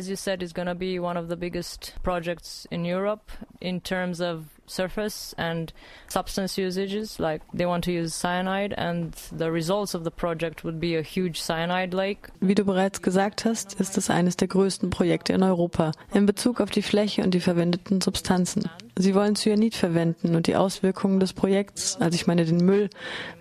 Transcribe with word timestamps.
As 0.00 0.08
you 0.08 0.16
said, 0.16 0.42
is 0.42 0.54
going 0.54 0.66
to 0.66 0.74
be 0.74 0.98
one 0.98 1.18
of 1.18 1.28
the 1.28 1.36
biggest 1.36 1.92
projects 2.02 2.66
in 2.70 2.86
Europe 2.86 3.30
in 3.60 3.82
terms 3.82 4.18
of 4.18 4.46
surface 4.66 5.34
and 5.36 5.74
substance 6.08 6.56
usages. 6.56 7.20
Like 7.20 7.42
they 7.52 7.66
want 7.66 7.84
to 7.84 7.92
use 7.92 8.14
cyanide, 8.14 8.72
and 8.78 9.12
the 9.30 9.50
results 9.52 9.94
of 9.94 10.04
the 10.04 10.10
project 10.10 10.64
would 10.64 10.80
be 10.80 10.96
a 10.96 11.02
huge 11.02 11.38
cyanide 11.42 11.92
lake. 11.92 12.28
Wie 12.40 12.54
du 12.54 12.64
bereits 12.64 13.02
gesagt 13.02 13.44
hast, 13.44 13.78
ist 13.78 13.98
es 13.98 14.08
eines 14.08 14.36
der 14.38 14.48
größten 14.48 14.88
Projekte 14.88 15.34
in 15.34 15.42
Europa 15.42 15.92
in 16.14 16.24
Bezug 16.24 16.62
auf 16.62 16.70
die 16.70 16.82
Fläche 16.82 17.22
und 17.22 17.34
die 17.34 17.40
verwendeten 17.40 18.00
Substanzen. 18.00 18.70
Sie 18.96 19.14
wollen 19.14 19.36
Cyanid 19.36 19.74
verwenden 19.74 20.34
und 20.34 20.46
die 20.46 20.56
Auswirkungen 20.56 21.20
des 21.20 21.34
Projekts, 21.34 21.98
also 22.00 22.14
ich 22.14 22.26
meine 22.26 22.46
den 22.46 22.64
Müll, 22.64 22.88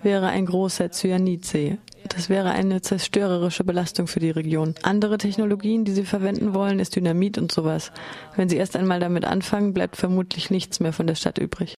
wäre 0.03 0.27
ein 0.27 0.45
großer 0.45 0.91
Cyanidsee. 0.91 1.77
Das 2.09 2.29
wäre 2.29 2.51
eine 2.51 2.81
zerstörerische 2.81 3.63
Belastung 3.63 4.07
für 4.07 4.19
die 4.19 4.31
Region. 4.31 4.75
Andere 4.83 5.17
Technologien, 5.17 5.85
die 5.85 5.93
sie 5.93 6.03
verwenden 6.03 6.53
wollen, 6.53 6.79
ist 6.79 6.95
Dynamit 6.95 7.37
und 7.37 7.51
sowas. 7.51 7.91
Wenn 8.35 8.49
sie 8.49 8.57
erst 8.57 8.75
einmal 8.75 8.99
damit 8.99 9.25
anfangen, 9.25 9.73
bleibt 9.73 9.95
vermutlich 9.95 10.49
nichts 10.49 10.79
mehr 10.79 10.91
von 10.91 11.07
der 11.07 11.15
Stadt 11.15 11.37
übrig. 11.37 11.75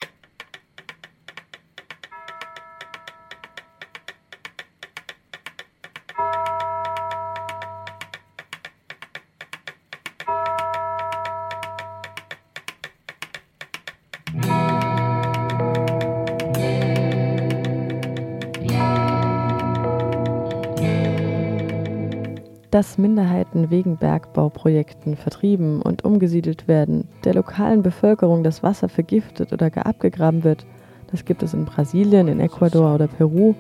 Dass 22.81 22.97
Minderheiten 22.97 23.69
wegen 23.69 23.95
Bergbauprojekten 23.97 25.15
vertrieben 25.15 25.83
und 25.83 26.03
umgesiedelt 26.03 26.67
werden, 26.67 27.07
der 27.23 27.35
lokalen 27.35 27.83
Bevölkerung 27.83 28.41
das 28.41 28.63
Wasser 28.63 28.89
vergiftet 28.89 29.53
oder 29.53 29.69
gar 29.69 29.85
abgegraben 29.85 30.43
wird, 30.43 30.65
das 31.11 31.23
gibt 31.23 31.43
es 31.43 31.53
in 31.53 31.65
Brasilien, 31.65 32.27
in 32.27 32.39
Ecuador 32.39 32.95
oder 32.95 33.05
Peru, 33.05 33.53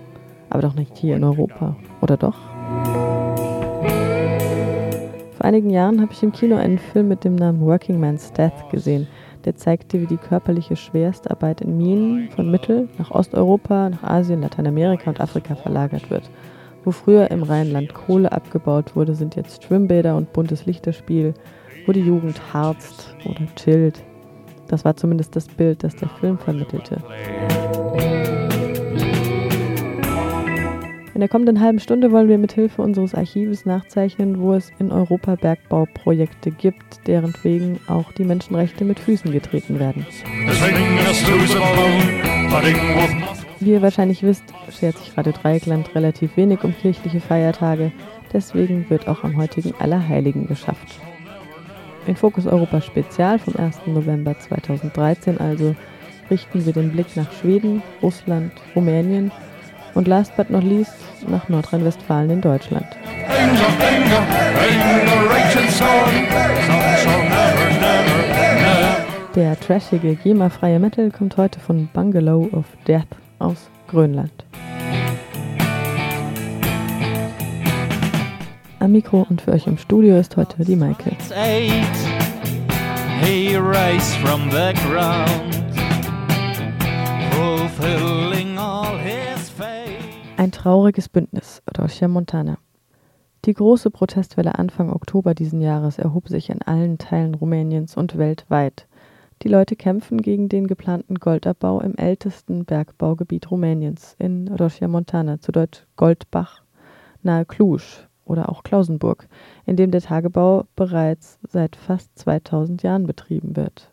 aber 0.49 0.63
doch 0.63 0.73
nicht 0.73 0.97
hier 0.97 1.17
in 1.17 1.23
Europa. 1.23 1.75
Oder 2.01 2.17
doch? 2.17 2.33
Vor 5.35 5.45
einigen 5.45 5.69
Jahren 5.69 6.01
habe 6.01 6.13
ich 6.13 6.23
im 6.23 6.31
Kino 6.31 6.55
einen 6.55 6.79
Film 6.79 7.07
mit 7.07 7.23
dem 7.23 7.35
Namen 7.35 7.61
Working 7.61 7.99
Man's 7.99 8.33
Death 8.33 8.71
gesehen. 8.71 9.05
Der 9.45 9.55
zeigte, 9.55 10.01
wie 10.01 10.07
die 10.07 10.17
körperliche 10.17 10.75
Schwerstarbeit 10.75 11.61
in 11.61 11.77
Minen 11.77 12.31
von 12.31 12.49
Mittel 12.49 12.89
nach 12.97 13.11
Osteuropa, 13.11 13.91
nach 13.91 14.01
Asien, 14.01 14.41
Lateinamerika 14.41 15.11
und 15.11 15.21
Afrika 15.21 15.53
verlagert 15.53 16.09
wird. 16.09 16.23
Wo 16.83 16.91
früher 16.91 17.29
im 17.29 17.43
Rheinland 17.43 17.93
Kohle 17.93 18.31
abgebaut 18.31 18.95
wurde, 18.95 19.13
sind 19.13 19.35
jetzt 19.35 19.63
Schwimmbäder 19.63 20.15
und 20.15 20.33
buntes 20.33 20.65
Lichterspiel, 20.65 21.33
wo 21.85 21.91
die 21.91 22.01
Jugend 22.01 22.53
harzt 22.53 23.15
oder 23.25 23.45
chillt. 23.55 24.03
Das 24.67 24.83
war 24.85 24.95
zumindest 24.95 25.35
das 25.35 25.47
Bild, 25.47 25.83
das 25.83 25.95
der 25.95 26.09
Film 26.09 26.37
vermittelte. 26.39 26.97
In 31.13 31.19
der 31.19 31.29
kommenden 31.29 31.59
halben 31.59 31.79
Stunde 31.79 32.11
wollen 32.11 32.29
wir 32.29 32.39
mit 32.39 32.53
Hilfe 32.53 32.81
unseres 32.81 33.13
Archives 33.13 33.65
nachzeichnen, 33.65 34.39
wo 34.39 34.53
es 34.53 34.71
in 34.79 34.91
Europa 34.91 35.35
Bergbauprojekte 35.35 36.49
gibt, 36.49 37.05
deren 37.05 37.35
wegen 37.43 37.79
auch 37.87 38.11
die 38.13 38.23
Menschenrechte 38.23 38.85
mit 38.85 38.99
Füßen 38.99 39.31
getreten 39.31 39.77
werden. 39.77 40.03
Wie 43.61 43.73
ihr 43.73 43.83
wahrscheinlich 43.83 44.23
wisst, 44.23 44.43
schert 44.71 44.97
sich 44.97 45.15
Radio 45.15 45.33
Dreieckland 45.33 45.93
relativ 45.93 46.35
wenig 46.35 46.63
um 46.63 46.75
kirchliche 46.75 47.19
Feiertage, 47.19 47.91
deswegen 48.33 48.89
wird 48.89 49.07
auch 49.07 49.23
am 49.23 49.37
heutigen 49.37 49.75
Allerheiligen 49.77 50.47
geschafft. 50.47 50.99
In 52.07 52.15
Fokus 52.15 52.47
Europa 52.47 52.81
Spezial 52.81 53.37
vom 53.37 53.55
1. 53.55 53.81
November 53.85 54.35
2013 54.39 55.39
also 55.39 55.75
richten 56.31 56.65
wir 56.65 56.73
den 56.73 56.91
Blick 56.91 57.15
nach 57.15 57.31
Schweden, 57.33 57.83
Russland, 58.01 58.51
Rumänien 58.75 59.31
und 59.93 60.07
last 60.07 60.35
but 60.35 60.49
not 60.49 60.63
least 60.63 60.95
nach 61.27 61.47
Nordrhein-Westfalen 61.47 62.31
in 62.31 62.41
Deutschland. 62.41 62.87
Der 69.35 69.59
trashige, 69.59 70.15
GEMA-freie 70.15 70.79
Metal 70.79 71.11
kommt 71.11 71.37
heute 71.37 71.59
von 71.59 71.87
Bungalow 71.93 72.49
of 72.53 72.65
Death 72.87 73.05
aus 73.41 73.69
Grönland. 73.87 74.45
Am 78.79 78.91
Mikro 78.93 79.25
und 79.29 79.41
für 79.41 79.51
euch 79.51 79.67
im 79.67 79.77
Studio 79.77 80.17
ist 80.17 80.37
heute 80.37 80.63
die 80.63 80.75
Maike. 80.75 81.15
Ein 90.37 90.51
trauriges 90.51 91.09
Bündnis, 91.09 91.61
Rosia 91.77 92.07
Montana. 92.07 92.57
Die 93.45 93.53
große 93.53 93.91
Protestwelle 93.91 94.57
Anfang 94.57 94.91
Oktober 94.91 95.35
diesen 95.35 95.61
Jahres 95.61 95.99
erhob 95.99 96.27
sich 96.27 96.49
in 96.49 96.61
allen 96.63 96.97
Teilen 96.97 97.35
Rumäniens 97.35 97.95
und 97.95 98.17
weltweit. 98.17 98.87
Die 99.43 99.47
Leute 99.47 99.75
kämpfen 99.75 100.21
gegen 100.21 100.49
den 100.49 100.67
geplanten 100.67 101.15
Goldabbau 101.15 101.81
im 101.81 101.95
ältesten 101.95 102.63
Bergbaugebiet 102.63 103.49
Rumäniens, 103.49 104.15
in 104.19 104.47
Rosia 104.47 104.87
Montana, 104.87 105.39
zu 105.39 105.51
Deutsch 105.51 105.87
Goldbach, 105.95 106.61
nahe 107.23 107.45
Cluj 107.45 107.81
oder 108.23 108.49
auch 108.49 108.61
Klausenburg, 108.61 109.27
in 109.65 109.77
dem 109.77 109.89
der 109.89 110.01
Tagebau 110.01 110.65
bereits 110.75 111.39
seit 111.49 111.75
fast 111.75 112.19
2000 112.19 112.83
Jahren 112.83 113.07
betrieben 113.07 113.55
wird. 113.55 113.91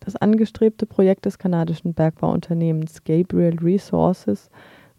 Das 0.00 0.16
angestrebte 0.16 0.86
Projekt 0.86 1.26
des 1.26 1.36
kanadischen 1.36 1.92
Bergbauunternehmens 1.92 3.04
Gabriel 3.04 3.58
Resources 3.58 4.48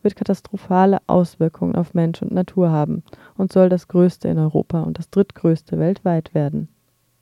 wird 0.04 0.16
katastrophale 0.16 1.00
Auswirkungen 1.08 1.76
auf 1.76 1.96
Mensch 1.96 2.22
und 2.22 2.32
Natur 2.32 2.70
haben 2.70 3.02
und 3.38 3.52
soll 3.52 3.70
das 3.70 3.88
größte 3.88 4.28
in 4.28 4.38
Europa 4.38 4.82
und 4.84 5.00
das 5.00 5.10
drittgrößte 5.10 5.80
weltweit 5.80 6.36
werden. 6.36 6.68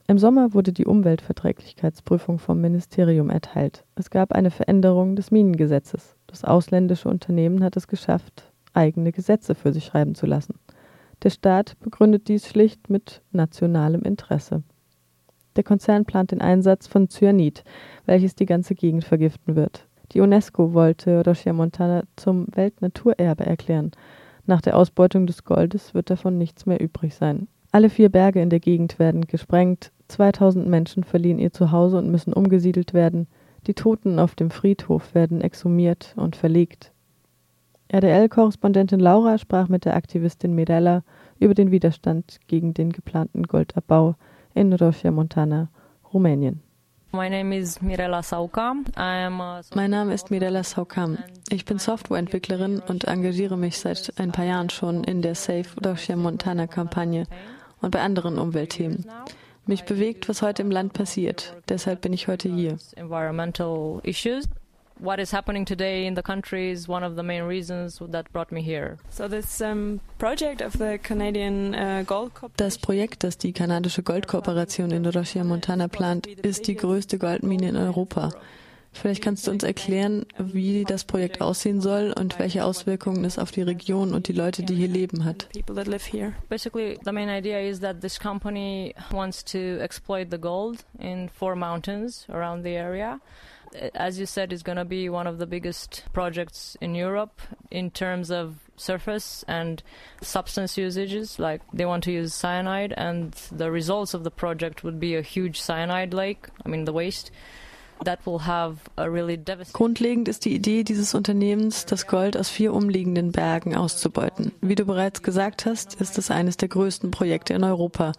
Im 0.10 0.18
Sommer 0.18 0.54
wurde 0.54 0.72
die 0.72 0.86
Umweltverträglichkeitsprüfung 0.86 2.40
vom 2.40 2.62
Ministerium 2.62 3.30
erteilt. 3.30 3.84
Es 3.96 4.10
gab 4.10 4.32
eine 4.32 4.52
Veränderung 4.52 5.18
des 5.18 5.32
Minengesetzes. 5.32 6.16
Das 6.28 6.46
ausländische 6.46 7.10
Unternehmen 7.10 7.62
hat 7.62 7.76
es 7.76 7.90
geschafft, 7.90 8.54
eigene 8.74 9.12
Gesetze 9.12 9.54
für 9.54 9.74
sich 9.74 9.84
schreiben 9.84 10.16
zu 10.16 10.26
lassen. 10.26 10.60
Der 11.24 11.30
Staat 11.30 11.78
begründet 11.82 12.30
dies 12.30 12.48
schlicht 12.48 12.90
mit 12.90 13.22
nationalem 13.34 14.02
Interesse. 14.04 14.64
Der 15.58 15.66
Konzern 15.66 16.06
plant 16.06 16.32
den 16.32 16.40
Einsatz 16.40 16.88
von 16.88 17.10
Cyanid, 17.10 17.66
welches 18.06 18.34
die 18.34 18.46
ganze 18.46 18.76
Gegend 18.76 19.04
vergiften 19.04 19.58
wird. 19.58 19.88
Die 20.14 20.22
UNESCO 20.22 20.72
wollte 20.74 21.22
Rosia 21.26 21.52
Montana 21.52 22.04
zum 22.16 22.48
Weltnaturerbe 22.56 23.46
erklären. 23.46 23.92
Nach 24.46 24.62
der 24.62 24.78
Ausbeutung 24.78 25.28
des 25.28 25.44
Goldes 25.44 25.94
wird 25.94 26.10
davon 26.10 26.38
nichts 26.38 26.66
mehr 26.66 26.80
übrig 26.80 27.14
sein. 27.14 27.50
Alle 27.74 27.90
vier 27.90 28.08
Berge 28.08 28.42
in 28.42 28.50
der 28.50 28.62
Gegend 28.62 29.00
werden 29.00 29.28
gesprengt, 29.28 29.92
2000 30.08 30.68
Menschen 30.68 31.04
verlieren 31.04 31.40
ihr 31.40 31.52
Zuhause 31.52 31.98
und 31.98 32.10
müssen 32.10 32.34
umgesiedelt 32.34 32.94
werden. 32.94 33.28
Die 33.68 33.74
Toten 33.74 34.20
auf 34.20 34.36
dem 34.36 34.50
Friedhof 34.50 35.14
werden 35.14 35.42
exhumiert 35.42 36.14
und 36.16 36.36
verlegt. 36.36 36.92
RDL-Korrespondentin 37.90 39.00
Laura 39.00 39.38
sprach 39.38 39.70
mit 39.70 39.86
der 39.86 39.96
Aktivistin 39.96 40.54
Mirella 40.54 41.04
über 41.40 41.54
den 41.54 41.72
Widerstand 41.72 42.40
gegen 42.48 42.74
den 42.74 42.92
geplanten 42.92 43.44
Goldabbau 43.44 44.16
in 44.54 44.74
Rosia 44.74 45.12
Montana, 45.12 45.70
Rumänien. 46.14 46.62
Mein 47.12 47.32
Name 47.32 47.58
ist 47.58 47.82
Mirella 47.82 48.22
Saukam. 48.22 48.84
Mein 48.96 49.92
Name 49.92 50.14
ist 50.14 50.30
Mirella 50.30 50.64
Saukam. 50.64 51.18
Ich 51.50 51.64
bin 51.64 51.80
Softwareentwicklerin 51.80 52.82
und 52.86 53.06
engagiere 53.06 53.58
mich 53.58 53.80
seit 53.80 54.14
ein 54.20 54.34
paar 54.34 54.46
Jahren 54.46 54.70
schon 54.70 55.06
in 55.06 55.22
der 55.22 55.36
Safe 55.36 55.68
Rosia 55.86 56.18
Montana 56.18 56.68
Kampagne 56.68 57.26
und 57.82 57.92
bei 57.92 58.02
anderen 58.02 58.38
Umweltthemen. 58.38 59.06
Mich 59.68 59.84
bewegt, 59.84 60.30
was 60.30 60.42
heute 60.42 60.62
im 60.62 60.72
Land 60.72 60.94
passiert. 60.94 61.56
Deshalb 61.70 62.02
bin 62.02 62.14
ich 62.14 62.28
heute 62.28 62.50
hier. 62.50 62.78
what 65.00 65.20
is 65.20 65.32
happening 65.32 65.66
today 65.66 66.06
in 66.06 66.16
the 66.16 66.24
country 66.24 66.72
is 66.72 66.88
one 66.88 67.04
of 67.04 67.16
the 67.16 67.24
main 67.24 67.44
reasons 67.44 68.02
that 68.10 68.32
brought 68.32 68.52
me 68.52 68.62
here. 68.62 68.98
So 69.10 69.28
this 69.28 69.62
um, 69.62 70.00
project 70.18 70.62
of 70.62 70.74
the 70.78 70.98
Canadian 70.98 71.76
uh, 71.76 72.04
Gold 72.06 72.32
Das 72.58 72.78
Projekt, 72.78 73.24
das 73.24 73.38
die 73.38 73.54
kanadische 73.54 74.04
Goldkooperation 74.04 74.92
in 74.92 75.06
Rochia 75.06 75.44
Montana 75.44 75.88
plant, 75.88 76.28
ist 76.28 76.68
die 76.68 76.76
größte 76.76 77.18
Goldmine 77.18 77.70
in 77.70 77.78
Europa. 77.78 78.32
Vielleicht 78.94 79.24
kannst 79.24 79.46
du 79.46 79.52
uns 79.52 79.64
erklären, 79.64 80.26
wie 80.38 80.84
das 80.84 81.04
Projekt 81.04 81.42
aussehen 81.42 81.82
soll 81.82 82.14
und 82.18 82.40
welche 82.40 82.66
Auswirkungen 82.66 83.26
es 83.26 83.38
auf 83.38 83.52
die 83.52 83.62
Region 83.62 84.14
und 84.14 84.28
die 84.28 84.34
Leute, 84.34 84.64
die 84.64 84.76
hier 84.76 84.88
leben, 84.88 85.24
hat. 85.24 85.48
Basically, 86.50 86.98
the 87.06 87.12
main 87.12 87.30
idea 87.30 87.60
is 87.60 87.80
that 87.82 88.02
this 88.02 88.20
company 88.20 88.96
wants 89.12 89.44
to 89.44 89.80
exploit 89.80 90.32
the 90.32 90.40
gold 90.40 90.84
in 91.00 91.30
four 91.30 91.56
mountains 91.56 92.26
around 92.30 92.64
the 92.64 92.76
area. 92.76 93.20
Uh, 93.76 93.90
as 93.96 94.18
you 94.18 94.26
said, 94.26 94.52
it's 94.54 94.64
going 94.64 94.78
to 94.78 94.86
be 94.86 95.10
one 95.10 95.28
of 95.28 95.38
the 95.38 95.46
biggest 95.46 96.04
projects 96.14 96.78
in 96.82 96.96
Europe 96.96 97.42
in 97.70 97.92
terms 97.92 98.32
of 98.32 98.56
surface 98.78 99.44
and 99.48 99.84
substance 100.22 100.78
usages. 100.78 101.40
Like 101.40 101.62
they 101.74 101.86
want 101.86 102.04
to 102.06 102.12
use 102.12 102.34
cyanide, 102.34 102.94
and 102.96 103.34
the 103.52 103.70
results 103.72 104.14
of 104.14 104.24
the 104.24 104.32
project 104.32 104.84
would 104.84 105.00
be 105.00 105.16
a 105.16 105.22
huge 105.22 105.60
cyanide 105.60 106.14
lake. 106.14 106.48
I 106.66 106.70
mean, 106.70 106.86
the 106.86 106.94
waste. 106.94 107.32
Grundlegend 109.74 110.28
ist 110.28 110.46
die 110.46 110.54
Idee 110.54 110.84
dieses 110.84 111.14
Unternehmens, 111.14 111.86
das 111.86 112.08
Gold 112.08 112.38
aus 112.38 112.50
vier 112.50 112.74
umliegenden 112.74 113.32
Bergen 113.32 113.76
auszubeuten. 113.76 114.52
Wie 114.62 114.76
du 114.76 114.86
bereits 114.86 115.24
gesagt 115.24 115.66
hast, 115.66 115.96
ist 115.96 116.18
es 116.18 116.32
eines 116.32 116.58
der 116.58 116.70
größten 116.70 117.12
Projekte 117.12 117.54
in 117.54 117.64
Europa 117.64 118.14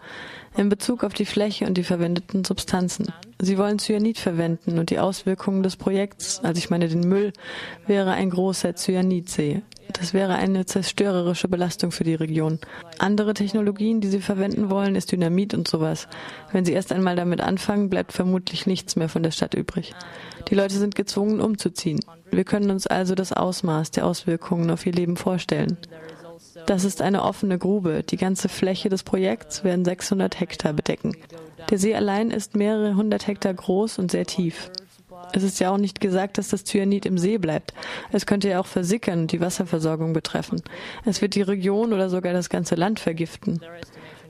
in 0.57 0.69
Bezug 0.69 1.03
auf 1.03 1.13
die 1.13 1.25
Fläche 1.25 1.65
und 1.65 1.75
die 1.75 1.83
verwendeten 1.83 2.43
Substanzen. 2.43 3.13
Sie 3.39 3.57
wollen 3.57 3.79
Cyanid 3.79 4.17
verwenden 4.17 4.79
und 4.79 4.89
die 4.89 4.99
Auswirkungen 4.99 5.63
des 5.63 5.77
Projekts, 5.77 6.41
also 6.43 6.57
ich 6.57 6.69
meine 6.69 6.89
den 6.89 7.07
Müll, 7.07 7.31
wäre 7.87 8.11
ein 8.11 8.29
großer 8.29 8.75
Cyanidsee. 8.75 9.61
Das 9.93 10.13
wäre 10.13 10.35
eine 10.35 10.65
zerstörerische 10.65 11.47
Belastung 11.47 11.91
für 11.91 12.03
die 12.03 12.15
Region. 12.15 12.59
Andere 12.99 13.33
Technologien, 13.33 14.01
die 14.01 14.07
sie 14.07 14.21
verwenden 14.21 14.69
wollen, 14.69 14.95
ist 14.95 15.11
Dynamit 15.11 15.53
und 15.53 15.67
sowas. 15.67 16.07
Wenn 16.51 16.63
sie 16.63 16.73
erst 16.73 16.91
einmal 16.91 17.15
damit 17.15 17.41
anfangen, 17.41 17.89
bleibt 17.89 18.11
vermutlich 18.11 18.65
nichts 18.65 18.95
mehr 18.95 19.09
von 19.09 19.23
der 19.23 19.31
Stadt 19.31 19.55
übrig. 19.55 19.93
Die 20.49 20.55
Leute 20.55 20.75
sind 20.75 20.95
gezwungen, 20.95 21.41
umzuziehen. 21.41 21.99
Wir 22.31 22.43
können 22.43 22.69
uns 22.69 22.87
also 22.87 23.15
das 23.15 23.33
Ausmaß 23.33 23.91
der 23.91 24.05
Auswirkungen 24.05 24.69
auf 24.69 24.85
ihr 24.85 24.93
Leben 24.93 25.17
vorstellen. 25.17 25.77
Das 26.65 26.83
ist 26.83 27.01
eine 27.01 27.23
offene 27.23 27.57
Grube. 27.57 28.03
Die 28.03 28.17
ganze 28.17 28.49
Fläche 28.49 28.89
des 28.89 29.03
Projekts 29.03 29.63
werden 29.63 29.85
600 29.85 30.39
Hektar 30.39 30.73
bedecken. 30.73 31.15
Der 31.69 31.77
See 31.77 31.95
allein 31.95 32.31
ist 32.31 32.55
mehrere 32.55 32.95
hundert 32.95 33.27
Hektar 33.27 33.53
groß 33.53 33.99
und 33.99 34.11
sehr 34.11 34.25
tief. 34.25 34.69
Es 35.33 35.43
ist 35.43 35.59
ja 35.59 35.71
auch 35.71 35.77
nicht 35.77 36.01
gesagt, 36.01 36.37
dass 36.37 36.49
das 36.49 36.63
Cyanid 36.63 37.05
im 37.05 37.17
See 37.17 37.37
bleibt. 37.37 37.73
Es 38.11 38.25
könnte 38.25 38.49
ja 38.49 38.59
auch 38.59 38.65
versickern 38.65 39.21
und 39.21 39.31
die 39.31 39.41
Wasserversorgung 39.41 40.13
betreffen. 40.13 40.61
Es 41.05 41.21
wird 41.21 41.35
die 41.35 41.41
Region 41.41 41.93
oder 41.93 42.09
sogar 42.09 42.33
das 42.33 42.49
ganze 42.49 42.75
Land 42.75 42.99
vergiften. 42.99 43.61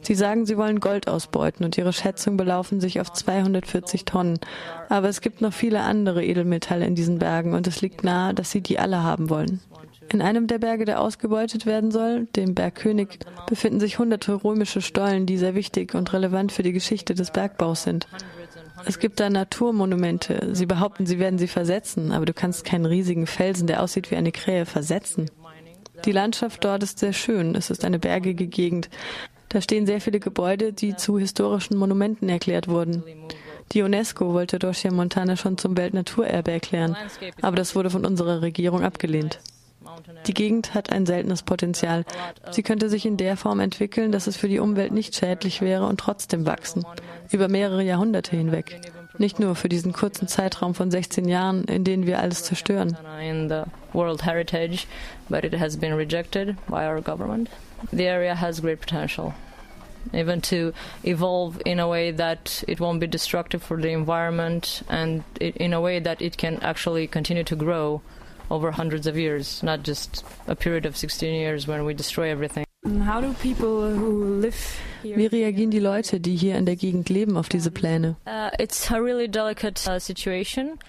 Sie 0.01 0.15
sagen, 0.15 0.45
sie 0.45 0.57
wollen 0.57 0.79
Gold 0.79 1.07
ausbeuten 1.07 1.65
und 1.65 1.77
ihre 1.77 1.93
Schätzungen 1.93 2.37
belaufen 2.37 2.79
sich 2.79 3.01
auf 3.01 3.11
240 3.11 4.05
Tonnen. 4.05 4.39
Aber 4.87 5.09
es 5.09 5.21
gibt 5.21 5.41
noch 5.41 5.53
viele 5.53 5.81
andere 5.81 6.23
Edelmetalle 6.23 6.85
in 6.85 6.95
diesen 6.95 7.19
Bergen 7.19 7.53
und 7.53 7.67
es 7.67 7.81
liegt 7.81 8.03
nahe, 8.03 8.33
dass 8.33 8.51
sie 8.51 8.61
die 8.61 8.79
alle 8.79 9.03
haben 9.03 9.29
wollen. 9.29 9.59
In 10.11 10.23
einem 10.23 10.47
der 10.47 10.57
Berge, 10.57 10.85
der 10.85 11.01
ausgebeutet 11.01 11.67
werden 11.67 11.91
soll, 11.91 12.25
dem 12.35 12.55
Berg 12.55 12.75
König, 12.75 13.19
befinden 13.47 13.79
sich 13.79 13.99
hunderte 13.99 14.43
römische 14.43 14.81
Stollen, 14.81 15.27
die 15.27 15.37
sehr 15.37 15.53
wichtig 15.53 15.93
und 15.93 16.11
relevant 16.13 16.51
für 16.51 16.63
die 16.63 16.71
Geschichte 16.71 17.13
des 17.13 17.29
Bergbaus 17.29 17.83
sind. 17.83 18.07
Es 18.85 18.97
gibt 18.97 19.19
da 19.19 19.29
Naturmonumente. 19.29 20.49
Sie 20.53 20.65
behaupten, 20.65 21.05
sie 21.05 21.19
werden 21.19 21.37
sie 21.37 21.47
versetzen, 21.47 22.11
aber 22.11 22.25
du 22.25 22.33
kannst 22.33 22.65
keinen 22.65 22.85
riesigen 22.85 23.27
Felsen, 23.27 23.67
der 23.67 23.83
aussieht 23.83 24.09
wie 24.09 24.15
eine 24.15 24.31
Krähe, 24.31 24.65
versetzen. 24.65 25.29
Die 26.05 26.11
Landschaft 26.11 26.63
dort 26.63 26.81
ist 26.81 26.99
sehr 26.99 27.13
schön. 27.13 27.55
Es 27.55 27.69
ist 27.69 27.85
eine 27.85 27.99
bergige 27.99 28.47
Gegend. 28.47 28.89
Da 29.49 29.61
stehen 29.61 29.85
sehr 29.85 29.99
viele 29.99 30.19
Gebäude, 30.19 30.73
die 30.73 30.95
zu 30.95 31.17
historischen 31.17 31.77
Monumenten 31.77 32.29
erklärt 32.29 32.67
wurden. 32.67 33.03
Die 33.71 33.81
UNESCO 33.81 34.33
wollte 34.33 34.57
Doshia 34.57 34.91
Montana 34.91 35.35
schon 35.35 35.57
zum 35.57 35.77
Weltnaturerbe 35.77 36.51
erklären, 36.51 36.95
aber 37.41 37.55
das 37.55 37.75
wurde 37.75 37.89
von 37.89 38.05
unserer 38.05 38.41
Regierung 38.41 38.83
abgelehnt. 38.83 39.39
Die 40.27 40.33
Gegend 40.33 40.73
hat 40.73 40.91
ein 40.91 41.05
seltenes 41.05 41.43
Potenzial. 41.43 42.05
Sie 42.51 42.63
könnte 42.63 42.89
sich 42.89 43.05
in 43.05 43.17
der 43.17 43.37
Form 43.37 43.59
entwickeln, 43.59 44.11
dass 44.11 44.27
es 44.27 44.37
für 44.37 44.47
die 44.47 44.59
Umwelt 44.59 44.91
nicht 44.91 45.15
schädlich 45.15 45.61
wäre 45.61 45.85
und 45.85 45.99
trotzdem 45.99 46.45
wachsen. 46.45 46.85
Über 47.31 47.47
mehrere 47.47 47.83
Jahrhunderte 47.83 48.35
hinweg. 48.35 48.79
Nicht 49.17 49.39
nur 49.39 49.55
für 49.55 49.69
diesen 49.69 49.93
kurzen 49.93 50.27
Zeitraum 50.27 50.75
von 50.75 50.91
16 50.91 51.27
Jahren, 51.27 51.63
in 51.65 51.83
denen 51.83 52.05
wir 52.05 52.19
alles 52.19 52.43
zerstören. 52.43 52.97
World 57.79 57.99
Heritage, 57.99 58.01
but 58.01 58.01
it 58.01 58.37
has 58.37 58.59
been 58.59 58.69
rejected 58.69 58.91
by 58.91 58.97
our 58.97 59.07
government. 59.07 59.29
The 59.29 59.29
area 59.29 59.29
has 59.29 59.29
great 59.29 59.31
potential 59.31 59.33
even 60.13 60.41
to 60.41 60.73
evolve 61.03 61.61
in 61.65 61.79
a 61.79 61.87
way 61.87 62.11
that 62.11 62.63
it 62.67 62.79
won't 62.79 62.99
be 62.99 63.07
destructive 63.07 63.61
for 63.61 63.77
the 63.77 63.89
environment 63.89 64.81
and 64.89 65.23
in 65.39 65.73
a 65.73 65.81
way 65.81 65.99
that 65.99 66.21
it 66.21 66.37
can 66.37 66.57
actually 66.61 67.07
continue 67.07 67.43
to 67.43 67.55
grow 67.55 68.01
over 68.49 68.71
hundreds 68.71 69.05
of 69.05 69.17
years, 69.17 69.61
not 69.61 69.83
just 69.83 70.25
a 70.47 70.55
period 70.55 70.85
of 70.85 70.97
16 70.97 71.33
years 71.33 71.67
when 71.67 71.85
we 71.85 71.93
destroy 71.93 72.29
everything. 72.29 72.65
How 73.03 73.19
do 73.19 73.33
people 73.33 73.93
who 73.93 74.41
Wie 75.03 75.27
reagieren 75.27 75.69
die 75.69 75.79
Leute, 75.79 76.19
die 76.19 76.35
hier 76.35 76.55
in 76.55 76.65
der 76.65 76.77
Gegend 76.77 77.09
leben, 77.09 77.37
auf 77.37 77.49
diese 77.49 77.71
Pläne? 77.71 78.15
Uh, 78.25 78.49
it's 78.57 78.89
a 78.89 79.01
really 79.01 79.27
delicate 79.27 79.85
uh, 79.87 79.99
situation. 79.99 80.79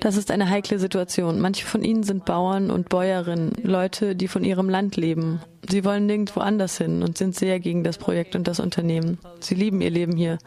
Das 0.00 0.16
ist 0.16 0.30
eine 0.30 0.48
heikle 0.48 0.78
Situation. 0.78 1.40
Manche 1.40 1.66
von 1.66 1.84
ihnen 1.84 2.02
sind 2.02 2.24
Bauern 2.24 2.70
und 2.70 2.88
Bäuerinnen, 2.88 3.52
Leute, 3.62 4.16
die 4.16 4.28
von 4.28 4.44
ihrem 4.44 4.68
Land 4.68 4.96
leben. 4.96 5.40
Sie 5.68 5.84
wollen 5.84 6.06
nirgendwo 6.06 6.40
anders 6.40 6.78
hin 6.78 7.02
und 7.02 7.18
sind 7.18 7.34
sehr 7.34 7.60
gegen 7.60 7.84
das 7.84 7.98
Projekt 7.98 8.34
und 8.36 8.48
das 8.48 8.60
Unternehmen. 8.60 9.18
Sie 9.40 9.54
lieben 9.54 9.80
ihr 9.80 9.90
Leben 9.90 10.16
hier. 10.16 10.38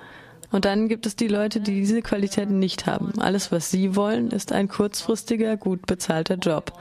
Und 0.52 0.66
dann 0.66 0.90
gibt 0.90 1.06
es 1.06 1.16
die 1.16 1.30
Leute, 1.30 1.62
die 1.62 1.76
diese 1.76 2.02
Qualitäten 2.02 2.60
nicht 2.60 2.86
haben. 2.86 3.14
Alles, 3.22 3.52
was 3.52 3.72
sie 3.72 3.96
wollen, 3.96 4.32
ist 4.32 4.52
ein 4.52 4.68
kurzfristiger, 4.68 5.56
gut 5.56 5.86
bezahlter 5.86 6.36
Job. 6.36 6.74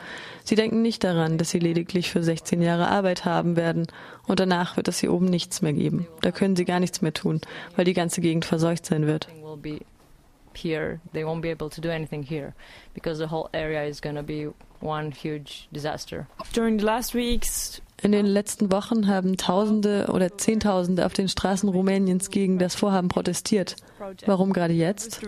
Sie 0.42 0.56
denken 0.56 0.82
nicht 0.82 1.04
daran, 1.04 1.38
dass 1.38 1.50
sie 1.50 1.60
lediglich 1.60 2.10
für 2.10 2.22
16 2.22 2.62
Jahre 2.62 2.88
Arbeit 2.88 3.24
haben 3.24 3.56
werden 3.56 3.86
und 4.26 4.40
danach 4.40 4.76
wird 4.76 4.88
es 4.88 4.98
hier 4.98 5.12
oben 5.12 5.26
nichts 5.26 5.62
mehr 5.62 5.72
geben. 5.72 6.08
Da 6.22 6.32
können 6.32 6.56
sie 6.56 6.64
gar 6.64 6.80
nichts 6.80 7.00
mehr 7.02 7.12
tun, 7.12 7.40
weil 7.76 7.84
die 7.84 7.94
ganze 7.94 8.20
Gegend 8.20 8.44
verseucht 8.44 8.86
sein 8.86 9.06
wird. 9.06 9.28
Here, 10.54 11.00
they 11.12 11.24
won't 11.24 11.42
be 11.42 11.50
able 11.50 11.70
to 11.70 11.80
do 11.80 11.90
anything 11.90 12.22
here 12.22 12.54
because 12.94 13.18
the 13.18 13.28
whole 13.28 13.48
area 13.52 13.84
is 13.84 14.00
going 14.00 14.16
to 14.16 14.22
be 14.22 14.48
one 14.80 15.12
huge 15.12 15.68
disaster. 15.72 16.26
During 16.52 16.78
the 16.78 16.84
last 16.84 17.14
weeks, 17.14 17.80
in 18.02 18.12
den 18.12 18.26
letzten 18.26 18.72
Wochen 18.72 19.06
haben 19.06 19.36
Tausende 19.36 20.06
oder 20.12 20.36
Zehntausende 20.38 21.04
auf 21.04 21.12
den 21.12 21.28
Straßen 21.28 21.68
Rumäniens 21.68 22.30
gegen 22.30 22.58
das 22.58 22.74
Vorhaben 22.74 23.08
protestiert. 23.08 23.76
Warum 24.26 24.52
gerade 24.52 24.72
jetzt? 24.72 25.20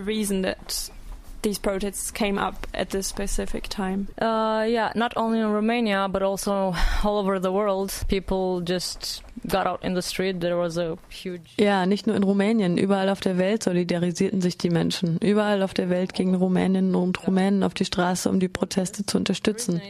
These 1.43 1.59
protests 1.59 2.11
came 2.11 2.37
up 2.37 2.65
at 2.73 2.89
this 2.89 3.07
specific 3.07 3.67
time? 3.69 4.07
Uh, 4.19 4.65
yeah, 4.67 4.91
not 4.95 5.13
only 5.15 5.39
in 5.39 5.51
Romania, 5.51 6.07
but 6.09 6.23
also 6.23 6.73
all 7.03 7.17
over 7.19 7.39
the 7.39 7.51
world. 7.51 7.93
People 8.07 8.61
just 8.61 9.21
got 9.47 9.67
out 9.67 9.83
in 9.83 9.93
the 9.93 10.01
street. 10.01 10.41
There 10.41 10.57
was 10.57 10.77
a 10.77 10.97
huge. 11.09 11.53
Ja, 11.57 11.85
nicht 11.85 12.07
nur 12.07 12.15
in 12.15 12.23
Rumänien. 12.23 12.77
Überall 12.77 13.09
auf 13.09 13.19
der 13.19 13.37
Welt 13.37 13.63
solidarisierten 13.63 14.41
sich 14.41 14.57
die 14.57 14.69
Menschen. 14.69 15.17
Überall 15.19 15.61
auf 15.61 15.73
der 15.73 15.89
Welt 15.89 16.13
gingen 16.13 16.35
Rumäninnen 16.35 16.95
und 16.95 17.27
Rumänen 17.27 17.63
auf 17.63 17.73
die 17.73 17.85
Straße, 17.85 18.29
um 18.29 18.39
die 18.39 18.49
Proteste 18.49 19.05
zu 19.05 19.17
unterstützen. 19.17 19.81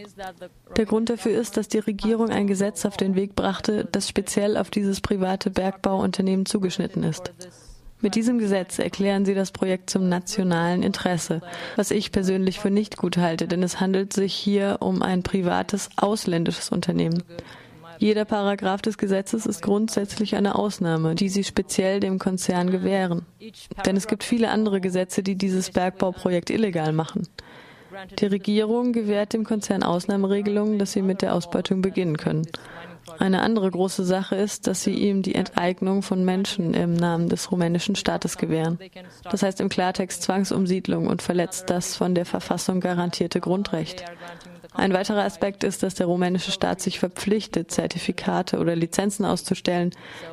Der 0.75 0.85
Grund 0.85 1.09
dafür 1.09 1.39
ist, 1.39 1.57
dass 1.57 1.67
die 1.67 1.79
Regierung 1.79 2.29
ein 2.29 2.47
Gesetz 2.47 2.85
auf 2.85 2.97
den 2.97 3.15
Weg 3.15 3.35
brachte, 3.35 3.85
das 3.91 4.09
speziell 4.09 4.57
auf 4.57 4.69
dieses 4.69 5.01
private 5.01 5.49
Bergbauunternehmen 5.49 6.45
zugeschnitten 6.45 7.03
ist. 7.03 7.31
Mit 8.03 8.15
diesem 8.15 8.37
Gesetz 8.37 8.79
erklären 8.79 9.23
sie 9.23 9.33
das 9.33 9.51
Projekt 9.51 9.89
zum 9.89 10.09
nationalen 10.09 10.83
Interesse, 10.83 11.41
was 11.77 11.89
ich 11.89 12.11
persönlich 12.11 12.59
für 12.59 12.69
nicht 12.69 12.97
gut 12.97 13.15
halte, 13.15 13.47
denn 13.47 13.63
es 13.63 13.79
handelt 13.79 14.11
sich 14.11 14.33
hier 14.33 14.79
um 14.81 15.01
ein 15.01 15.23
privates 15.23 15.89
ausländisches 15.95 16.69
Unternehmen. 16.69 17.23
Jeder 17.99 18.25
Paragraph 18.25 18.81
des 18.81 18.97
Gesetzes 18.97 19.45
ist 19.45 19.61
grundsätzlich 19.61 20.35
eine 20.35 20.55
Ausnahme, 20.55 21.15
die 21.15 21.29
sie 21.29 21.45
speziell 21.45 22.01
dem 22.01 22.19
Konzern 22.19 22.71
gewähren. 22.71 23.25
Denn 23.85 23.95
es 23.95 24.07
gibt 24.07 24.25
viele 24.25 24.49
andere 24.49 24.81
Gesetze, 24.81 25.23
die 25.23 25.35
dieses 25.35 25.71
Bergbauprojekt 25.71 26.49
illegal 26.49 26.91
machen. 26.91 27.29
Die 28.19 28.25
Regierung 28.25 28.91
gewährt 28.91 29.31
dem 29.31 29.45
Konzern 29.45 29.81
Ausnahmeregelungen, 29.81 30.77
dass 30.77 30.91
sie 30.91 31.01
mit 31.01 31.21
der 31.21 31.33
Ausbeutung 31.33 31.81
beginnen 31.81 32.17
können. 32.17 32.45
Eine 33.19 33.41
andere 33.41 33.69
große 33.69 34.03
Sache 34.03 34.35
ist, 34.35 34.67
dass 34.67 34.83
sie 34.83 34.93
ihm 34.93 35.21
die 35.21 35.35
Enteignung 35.35 36.01
von 36.01 36.23
Menschen 36.23 36.73
im 36.73 36.93
Namen 36.93 37.29
des 37.29 37.51
rumänischen 37.51 37.95
Staates 37.95 38.37
gewähren. 38.37 38.79
Das 39.29 39.43
heißt 39.43 39.61
im 39.61 39.69
Klartext 39.69 40.23
Zwangsumsiedlung 40.23 41.07
und 41.07 41.21
verletzt 41.21 41.69
das 41.69 41.95
von 41.95 42.15
der 42.15 42.25
Verfassung 42.25 42.79
garantierte 42.79 43.39
Grundrecht. 43.39 44.03
Ein 44.73 44.93
weiterer 44.93 45.23
Aspekt 45.23 45.63
ist, 45.63 45.83
dass 45.83 45.95
der 45.95 46.07
rumänische 46.07 46.51
Staat 46.51 46.81
sich 46.81 46.99
verpflichtet, 46.99 47.71
Zertifikate 47.71 48.57
oder 48.57 48.75
Lizenzen 48.75 49.25
auszustellen, 49.25 49.91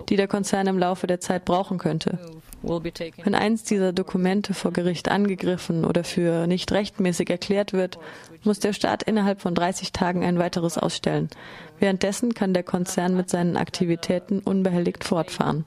die 0.08 0.16
der 0.16 0.28
Konzern 0.28 0.66
im 0.66 0.78
Laufe 0.78 1.06
der 1.06 1.20
Zeit 1.20 1.44
brauchen 1.44 1.78
könnte. 1.78 2.18
Wenn 2.62 3.35
eins 3.35 3.64
dieser 3.64 3.93
Dokumente 3.93 4.55
vor 4.55 4.73
Gericht 4.73 5.09
angegriffen 5.11 5.85
oder 5.85 6.05
für 6.05 6.47
nicht 6.47 6.73
rechtmäßig 6.73 7.31
erklärt 7.31 7.73
wird, 7.73 7.99
muss 8.45 8.59
der 8.59 8.73
Staat 8.73 9.02
innerhalb 9.02 9.40
von 9.40 9.55
30 9.55 9.93
Tagen 9.93 10.25
ein 10.25 10.38
weiteres 10.38 10.76
ausstellen. 10.76 11.31
Währenddessen 11.79 12.35
kann 12.35 12.52
der 12.52 12.62
Konzern 12.62 13.17
mit 13.17 13.31
seinen 13.31 13.57
Aktivitäten 13.57 14.40
unbehelligt 14.40 15.05
fortfahren. 15.05 15.64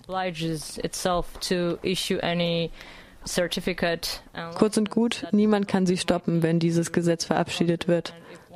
Kurz 4.55 4.77
und 4.77 4.89
gut, 4.89 5.25
niemand 5.31 5.67
kann 5.67 5.85
sie 5.85 5.97
stoppen, 5.97 6.43
wenn 6.43 6.59
dieses 6.59 6.91
Gesetz 6.91 7.25
verabschiedet 7.25 7.87
wird. 7.87 8.13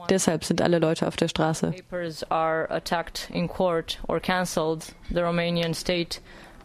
Deshalb 0.09 0.43
sind 0.43 0.61
alle 0.61 0.79
Leute 0.79 1.07
auf 1.07 1.15
der 1.15 1.27
Straße. 1.27 1.73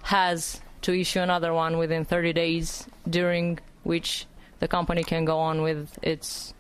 has 0.05 0.61
to 0.83 0.99
issue 0.99 1.21
another 1.21 1.53
one 1.53 1.79
within 1.79 2.05
30 2.05 2.33
days, 2.33 2.87
during 3.09 3.59
which 3.85 4.27
the 4.61 4.69
company 4.69 5.03
can 5.05 5.25
go 5.25 5.39
on 5.39 5.63
with 5.63 5.99
its 6.03 6.55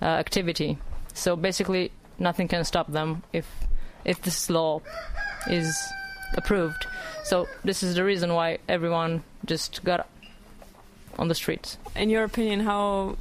uh, 0.00 0.06
activity. 0.06 0.78
So 1.14 1.36
basically, 1.36 1.92
nothing 2.18 2.48
can 2.48 2.64
stop 2.64 2.90
them 2.90 3.22
if 3.32 3.46
if 4.04 4.20
this 4.22 4.50
law 4.50 4.80
is 5.48 5.76
approved. 6.36 6.86
So 7.24 7.48
this 7.64 7.82
is 7.82 7.94
the 7.94 8.04
reason 8.04 8.34
why 8.34 8.58
everyone 8.68 9.22
just 9.44 9.82
got 9.84 10.06
on 11.18 11.28
the 11.28 11.34
streets. 11.34 11.78
In 11.94 12.10
your 12.10 12.24
opinion, 12.24 12.60
how 12.60 13.16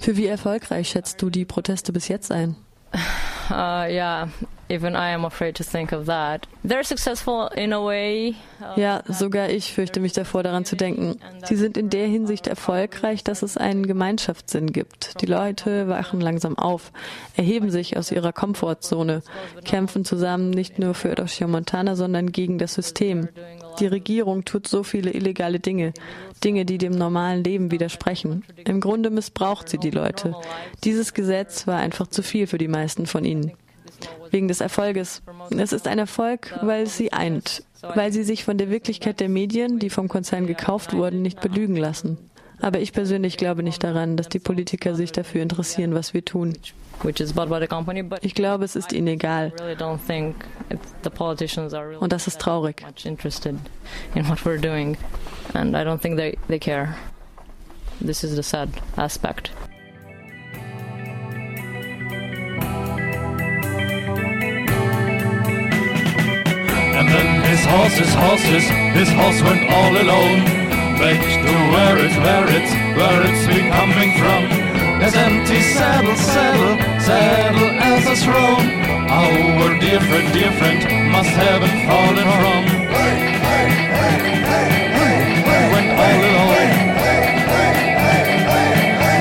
Für 0.00 0.16
wie 0.16 0.26
erfolgreich 0.26 0.90
schätzt 0.90 1.20
du 1.22 1.30
die 1.30 1.44
Proteste 1.44 1.92
bis 1.92 2.08
jetzt 2.08 2.30
ein? 2.30 2.56
Uh, 3.50 3.84
yeah, 3.90 4.28
ja, 8.76 9.02
sogar 9.08 9.50
ich 9.50 9.72
fürchte 9.72 10.00
mich 10.00 10.12
davor, 10.12 10.42
daran 10.42 10.64
zu 10.64 10.76
denken. 10.76 11.18
Sie 11.44 11.56
sind 11.56 11.76
in 11.76 11.90
der 11.90 12.06
Hinsicht 12.06 12.46
erfolgreich, 12.46 13.24
dass 13.24 13.42
es 13.42 13.56
einen 13.56 13.86
Gemeinschaftssinn 13.86 14.72
gibt. 14.72 15.20
Die 15.20 15.26
Leute 15.26 15.88
wachen 15.88 16.20
langsam 16.20 16.56
auf, 16.58 16.92
erheben 17.36 17.70
sich 17.70 17.96
aus 17.96 18.10
ihrer 18.10 18.32
Komfortzone, 18.32 19.22
kämpfen 19.64 20.04
zusammen 20.04 20.50
nicht 20.50 20.78
nur 20.78 20.94
für 20.94 21.14
Montana, 21.46 21.96
sondern 21.96 22.32
gegen 22.32 22.58
das 22.58 22.74
System. 22.74 23.28
Die 23.80 23.86
Regierung 23.86 24.44
tut 24.44 24.66
so 24.66 24.82
viele 24.82 25.10
illegale 25.10 25.60
Dinge, 25.60 25.92
Dinge, 26.42 26.64
die 26.64 26.78
dem 26.78 26.92
normalen 26.92 27.42
Leben 27.42 27.70
widersprechen. 27.70 28.44
Im 28.64 28.80
Grunde 28.80 29.10
missbraucht 29.10 29.68
sie 29.68 29.78
die 29.78 29.90
Leute. 29.90 30.34
Dieses 30.84 31.14
Gesetz 31.14 31.66
war 31.66 31.78
einfach 31.78 32.06
zu 32.06 32.22
viel 32.22 32.46
für 32.46 32.58
die 32.58 32.68
meisten 32.68 33.06
von 33.06 33.24
ihnen. 33.24 33.52
Wegen 34.30 34.48
des 34.48 34.60
Erfolges. 34.60 35.22
Es 35.56 35.72
ist 35.72 35.88
ein 35.88 35.98
Erfolg, 35.98 36.58
weil 36.62 36.84
es 36.84 36.96
sie 36.96 37.12
eint, 37.12 37.62
weil 37.82 38.12
sie 38.12 38.24
sich 38.24 38.44
von 38.44 38.58
der 38.58 38.70
Wirklichkeit 38.70 39.20
der 39.20 39.28
Medien, 39.28 39.78
die 39.78 39.90
vom 39.90 40.08
Konzern 40.08 40.46
gekauft 40.46 40.92
wurden, 40.94 41.22
nicht 41.22 41.40
belügen 41.40 41.76
lassen. 41.76 42.18
Aber 42.60 42.80
ich 42.80 42.92
persönlich 42.92 43.36
glaube 43.36 43.62
nicht 43.62 43.82
daran, 43.84 44.16
dass 44.16 44.28
die 44.28 44.38
Politiker 44.38 44.94
sich 44.94 45.12
dafür 45.12 45.42
interessieren, 45.42 45.94
was 45.94 46.14
wir 46.14 46.24
tun. 46.24 46.54
Ich 48.22 48.34
glaube, 48.34 48.64
es 48.64 48.76
ist 48.76 48.92
ihnen 48.92 49.08
egal. 49.08 49.52
Und 52.00 52.12
das 52.12 52.26
ist 52.26 52.40
traurig. 52.40 52.82
And 55.52 55.74
I 55.74 55.78
don't 55.78 56.00
think 56.00 56.16
they, 56.16 56.38
they 56.48 56.58
care. 56.58 56.94
This 58.00 58.24
is 58.24 58.34
the 58.34 58.42
sad 58.42 58.68
aspect. 58.96 59.52
Horses, 67.66 68.12
horses, 68.14 68.64
this 68.94 69.10
horse 69.12 69.40
went 69.42 69.62
all 69.70 69.94
alone. 69.96 70.44
Back 71.00 71.20
to 71.20 71.52
where 71.72 71.98
it's, 72.04 72.16
where 72.24 72.48
it's, 72.48 72.72
where 72.96 73.22
it's 73.28 73.46
been 73.46 73.70
coming 73.72 74.10
from. 74.20 74.42
His 75.00 75.14
empty 75.14 75.60
saddle, 75.60 76.16
saddle, 76.16 76.76
saddle 77.00 77.70
as 77.80 78.06
a 78.06 78.16
throne. 78.24 78.68
Our 79.10 79.78
dear 79.80 80.00
friend, 80.00 80.32
dear 80.32 80.52
friend, 80.58 80.80
must 81.12 81.30
haven't 81.30 81.78
fallen 81.88 82.26
from. 82.38 82.62
Went 85.72 85.90
all 86.04 86.20
alone. 86.30 86.74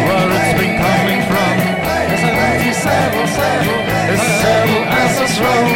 Where 0.08 0.30
it's 0.38 0.54
been 0.60 0.76
coming 0.86 1.22
from. 1.32 1.56
His 2.12 2.24
empty 2.24 2.74
saddle, 2.74 3.28
saddle, 3.28 3.82
his 4.12 4.22
saddle 4.42 4.84
as 5.02 5.14
a 5.20 5.28
throne 5.36 5.73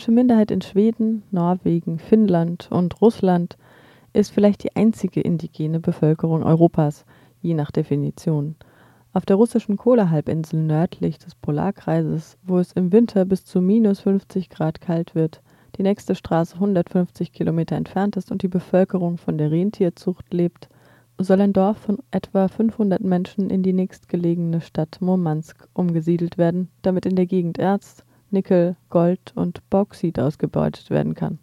samische 0.00 0.12
Minderheit 0.12 0.50
in 0.50 0.62
Schweden, 0.62 1.24
Norwegen, 1.30 1.98
Finnland 1.98 2.68
und 2.72 3.02
Russland 3.02 3.58
ist 4.14 4.32
vielleicht 4.32 4.64
die 4.64 4.74
einzige 4.74 5.20
indigene 5.20 5.78
Bevölkerung 5.78 6.42
Europas, 6.42 7.04
je 7.42 7.52
nach 7.52 7.70
Definition. 7.70 8.56
Auf 9.12 9.26
der 9.26 9.36
russischen 9.36 9.76
Kohlehalbinsel 9.76 10.58
nördlich 10.58 11.18
des 11.18 11.34
Polarkreises, 11.34 12.38
wo 12.42 12.58
es 12.58 12.72
im 12.72 12.92
Winter 12.92 13.26
bis 13.26 13.44
zu 13.44 13.60
minus 13.60 14.00
50 14.00 14.48
Grad 14.48 14.80
kalt 14.80 15.14
wird, 15.14 15.42
die 15.76 15.82
nächste 15.82 16.14
Straße 16.14 16.54
150 16.54 17.30
Kilometer 17.32 17.76
entfernt 17.76 18.16
ist 18.16 18.32
und 18.32 18.40
die 18.40 18.48
Bevölkerung 18.48 19.18
von 19.18 19.36
der 19.36 19.50
Rentierzucht 19.50 20.32
lebt, 20.32 20.70
soll 21.18 21.42
ein 21.42 21.52
Dorf 21.52 21.76
von 21.76 21.98
etwa 22.10 22.48
500 22.48 23.02
Menschen 23.02 23.50
in 23.50 23.62
die 23.62 23.74
nächstgelegene 23.74 24.62
Stadt 24.62 24.96
Murmansk 25.02 25.68
umgesiedelt 25.74 26.38
werden, 26.38 26.70
damit 26.80 27.04
in 27.04 27.16
der 27.16 27.26
Gegend 27.26 27.58
Erz, 27.58 28.02
Nickel, 28.30 28.76
Gold 28.88 29.32
und 29.34 29.68
Bauxit 29.70 30.18
ausgebeutet 30.18 30.90
werden 30.90 31.14
kann. 31.14 31.38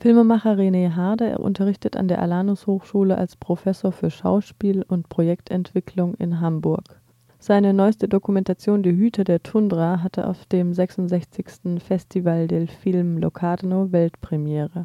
Filmemacher 0.00 0.56
René 0.56 0.96
Harder 0.96 1.38
unterrichtet 1.40 1.96
an 1.96 2.08
der 2.08 2.20
Alanus 2.20 2.66
Hochschule 2.66 3.16
als 3.16 3.36
Professor 3.36 3.92
für 3.92 4.10
Schauspiel 4.10 4.82
und 4.82 5.08
Projektentwicklung 5.08 6.14
in 6.14 6.40
Hamburg. 6.40 7.00
Seine 7.38 7.72
neueste 7.72 8.08
Dokumentation 8.08 8.82
Die 8.82 8.96
Hüter 8.96 9.24
der 9.24 9.42
Tundra 9.42 10.02
hatte 10.02 10.26
auf 10.26 10.44
dem 10.46 10.72
66. 10.72 11.80
Festival 11.80 12.48
del 12.48 12.66
Film 12.66 13.18
Locarno 13.18 13.92
Weltpremiere. 13.92 14.84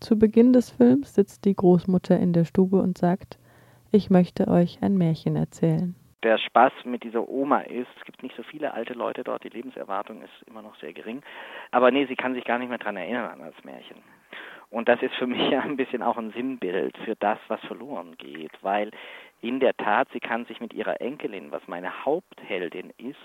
Zu 0.00 0.18
Beginn 0.18 0.52
des 0.52 0.70
Films 0.70 1.14
sitzt 1.14 1.44
die 1.44 1.54
Großmutter 1.54 2.18
in 2.18 2.32
der 2.32 2.44
Stube 2.44 2.80
und 2.80 2.98
sagt, 2.98 3.38
ich 3.90 4.10
möchte 4.10 4.48
euch 4.48 4.78
ein 4.80 4.96
Märchen 4.96 5.36
erzählen 5.36 5.94
der 6.22 6.38
Spaß 6.38 6.72
mit 6.84 7.04
dieser 7.04 7.28
Oma 7.28 7.60
ist. 7.60 7.88
Es 7.96 8.04
gibt 8.04 8.22
nicht 8.22 8.36
so 8.36 8.42
viele 8.42 8.74
alte 8.74 8.94
Leute 8.94 9.24
dort, 9.24 9.44
die 9.44 9.48
Lebenserwartung 9.48 10.22
ist 10.22 10.48
immer 10.48 10.62
noch 10.62 10.76
sehr 10.76 10.92
gering. 10.92 11.22
Aber 11.70 11.90
nee, 11.90 12.06
sie 12.06 12.16
kann 12.16 12.34
sich 12.34 12.44
gar 12.44 12.58
nicht 12.58 12.68
mehr 12.68 12.78
daran 12.78 12.96
erinnern 12.96 13.40
an 13.40 13.52
das 13.52 13.64
Märchen. 13.64 14.02
Und 14.70 14.88
das 14.88 15.00
ist 15.00 15.14
für 15.14 15.26
mich 15.26 15.50
ja 15.50 15.60
ein 15.60 15.76
bisschen 15.76 16.02
auch 16.02 16.18
ein 16.18 16.32
Sinnbild 16.32 16.96
für 16.98 17.16
das, 17.16 17.38
was 17.48 17.60
verloren 17.60 18.16
geht, 18.18 18.52
weil 18.62 18.90
in 19.40 19.60
der 19.60 19.76
Tat, 19.76 20.08
sie 20.12 20.20
kann 20.20 20.44
sich 20.46 20.60
mit 20.60 20.74
ihrer 20.74 21.00
Enkelin, 21.00 21.52
was 21.52 21.66
meine 21.68 22.04
Hauptheldin 22.04 22.92
ist, 22.98 23.16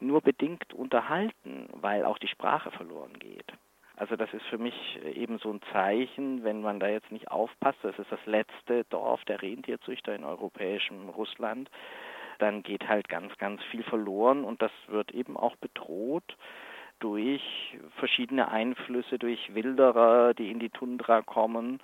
nur 0.00 0.20
bedingt 0.20 0.72
unterhalten, 0.74 1.68
weil 1.74 2.04
auch 2.04 2.18
die 2.18 2.28
Sprache 2.28 2.70
verloren 2.72 3.18
geht. 3.18 3.52
Also 3.96 4.16
das 4.16 4.32
ist 4.34 4.44
für 4.46 4.58
mich 4.58 4.74
eben 5.14 5.38
so 5.38 5.52
ein 5.52 5.60
Zeichen, 5.72 6.42
wenn 6.42 6.62
man 6.62 6.80
da 6.80 6.88
jetzt 6.88 7.12
nicht 7.12 7.30
aufpasst, 7.30 7.78
das 7.82 7.96
ist 7.98 8.10
das 8.10 8.26
letzte 8.26 8.82
Dorf 8.90 9.24
der 9.26 9.40
Rentierzüchter 9.40 10.16
in 10.16 10.24
europäischem 10.24 11.10
Russland, 11.10 11.70
dann 12.38 12.62
geht 12.62 12.88
halt 12.88 13.08
ganz, 13.08 13.36
ganz 13.38 13.62
viel 13.70 13.82
verloren 13.82 14.44
und 14.44 14.62
das 14.62 14.72
wird 14.88 15.12
eben 15.12 15.36
auch 15.36 15.56
bedroht 15.56 16.36
durch 17.00 17.42
verschiedene 17.96 18.50
Einflüsse, 18.50 19.18
durch 19.18 19.54
Wilderer, 19.54 20.34
die 20.34 20.50
in 20.50 20.58
die 20.58 20.70
Tundra 20.70 21.22
kommen. 21.22 21.80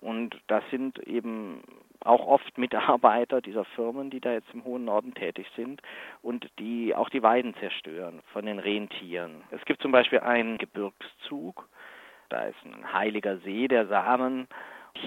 Und 0.00 0.36
das 0.48 0.62
sind 0.70 0.98
eben 0.98 1.62
auch 2.00 2.26
oft 2.26 2.58
Mitarbeiter 2.58 3.40
dieser 3.40 3.64
Firmen, 3.64 4.10
die 4.10 4.20
da 4.20 4.32
jetzt 4.32 4.52
im 4.52 4.64
hohen 4.64 4.84
Norden 4.84 5.14
tätig 5.14 5.46
sind 5.56 5.80
und 6.22 6.46
die 6.58 6.94
auch 6.94 7.08
die 7.08 7.22
Weiden 7.22 7.54
zerstören 7.54 8.20
von 8.32 8.44
den 8.44 8.58
Rentieren. 8.58 9.42
Es 9.50 9.64
gibt 9.64 9.80
zum 9.80 9.92
Beispiel 9.92 10.20
einen 10.20 10.58
Gebirgszug, 10.58 11.68
da 12.28 12.44
ist 12.44 12.58
ein 12.64 12.92
heiliger 12.92 13.38
See 13.38 13.68
der 13.68 13.86
Samen, 13.86 14.48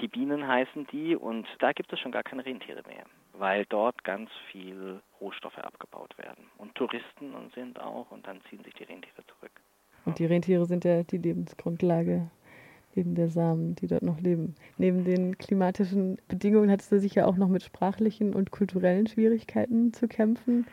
Chibinen 0.00 0.46
heißen 0.46 0.86
die, 0.88 1.14
und 1.14 1.46
da 1.60 1.72
gibt 1.72 1.92
es 1.92 2.00
schon 2.00 2.12
gar 2.12 2.22
keine 2.22 2.44
Rentiere 2.44 2.82
mehr 2.88 3.04
weil 3.38 3.64
dort 3.66 4.04
ganz 4.04 4.30
viel 4.50 5.00
Rohstoffe 5.20 5.58
abgebaut 5.58 6.16
werden. 6.18 6.44
Und 6.58 6.74
Touristen 6.74 7.32
sind 7.54 7.80
auch 7.80 8.10
und 8.10 8.26
dann 8.26 8.40
ziehen 8.48 8.62
sich 8.64 8.74
die 8.74 8.84
Rentiere 8.84 9.24
zurück. 9.26 9.52
Und 10.04 10.18
die 10.18 10.26
Rentiere 10.26 10.66
sind 10.66 10.84
ja 10.84 11.02
die 11.02 11.18
Lebensgrundlage 11.18 12.30
wegen 12.94 13.14
der 13.14 13.28
Samen, 13.28 13.74
die 13.76 13.86
dort 13.86 14.02
noch 14.02 14.20
leben. 14.20 14.54
Neben 14.76 15.04
den 15.04 15.38
klimatischen 15.38 16.18
Bedingungen 16.26 16.70
hattest 16.70 16.90
du 16.90 16.98
sicher 16.98 17.28
auch 17.28 17.36
noch 17.36 17.48
mit 17.48 17.62
sprachlichen 17.62 18.34
und 18.34 18.50
kulturellen 18.50 19.06
Schwierigkeiten 19.06 19.92
zu 19.92 20.08
kämpfen. 20.08 20.66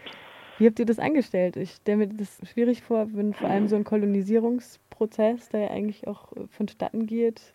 Wie 0.58 0.66
habt 0.66 0.80
ihr 0.80 0.86
das 0.86 1.00
angestellt? 1.00 1.58
Ich 1.58 1.72
stelle 1.72 1.98
mir 1.98 2.08
das 2.08 2.40
schwierig 2.50 2.82
vor, 2.82 3.08
wenn 3.14 3.34
vor 3.34 3.50
allem 3.50 3.68
so 3.68 3.76
ein 3.76 3.84
Kolonisierungsprozess, 3.84 5.50
der 5.50 5.60
ja 5.60 5.70
eigentlich 5.70 6.08
auch 6.08 6.32
vonstatten 6.50 7.06
geht, 7.06 7.54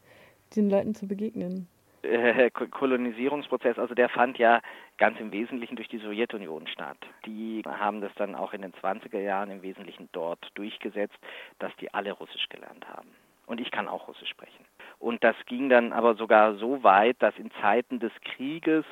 den 0.55 0.69
Leuten 0.69 0.95
zu 0.95 1.07
begegnen. 1.09 1.67
Äh, 2.03 2.51
Kolonisierungsprozess, 2.51 3.79
also 3.79 3.95
der 3.95 4.09
fand 4.09 4.39
ja 4.39 4.61
ganz 4.97 5.21
im 5.21 5.33
Wesentlichen 5.33 5.77
durch 5.77 5.89
die 5.89 5.99
Sowjetunion 5.99 6.67
statt. 6.67 6.97
Die 7.27 7.63
haben 7.67 8.01
das 8.01 8.13
dann 8.15 8.35
auch 8.35 8.55
in 8.55 8.63
den 8.63 8.73
20er 8.73 9.21
Jahren 9.21 9.51
im 9.51 9.63
Wesentlichen 9.63 10.09
dort 10.13 10.51
durchgesetzt, 10.55 11.19
dass 11.59 11.75
die 11.77 11.93
alle 11.93 12.13
Russisch 12.13 12.49
gelernt 12.49 12.89
haben. 12.89 13.09
Und 13.47 13.61
ich 13.61 13.71
kann 13.71 13.89
auch 13.89 14.09
Russisch 14.09 14.31
sprechen. 14.31 14.65
Und 14.99 15.23
das 15.25 15.37
ging 15.47 15.69
dann 15.69 15.93
aber 15.93 16.15
sogar 16.15 16.55
so 16.55 16.83
weit, 16.83 17.17
dass 17.21 17.37
in 17.37 17.51
Zeiten 17.61 17.99
des 17.99 18.13
Krieges 18.25 18.85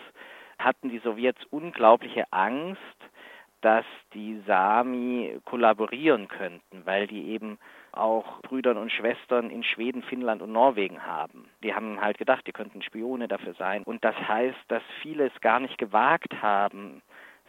hatten 0.59 0.91
die 0.91 0.99
Sowjets 0.99 1.41
unglaubliche 1.51 2.25
Angst, 2.33 2.81
dass 3.61 3.87
die 4.15 4.41
Sami 4.47 5.39
kollaborieren 5.45 6.29
könnten, 6.29 6.85
weil 6.85 7.07
die 7.07 7.29
eben 7.29 7.59
auch 7.93 8.41
Brüdern 8.43 8.77
und 8.77 8.93
Schwestern 8.93 9.51
in 9.51 9.65
Schweden, 9.65 10.03
Finnland 10.03 10.43
und 10.43 10.53
Norwegen 10.53 11.05
haben. 11.05 11.49
Die 11.63 11.75
haben 11.75 12.01
halt 12.01 12.19
gedacht, 12.19 12.47
die 12.47 12.53
könnten 12.53 12.83
Spione 12.83 13.29
dafür 13.29 13.55
sein. 13.55 13.83
Und 13.85 14.05
das 14.05 14.17
heißt, 14.17 14.59
dass 14.69 14.83
viele 15.03 15.27
es 15.27 15.41
gar 15.41 15.61
nicht 15.61 15.79
gewagt 15.79 16.43
haben, 16.43 17.03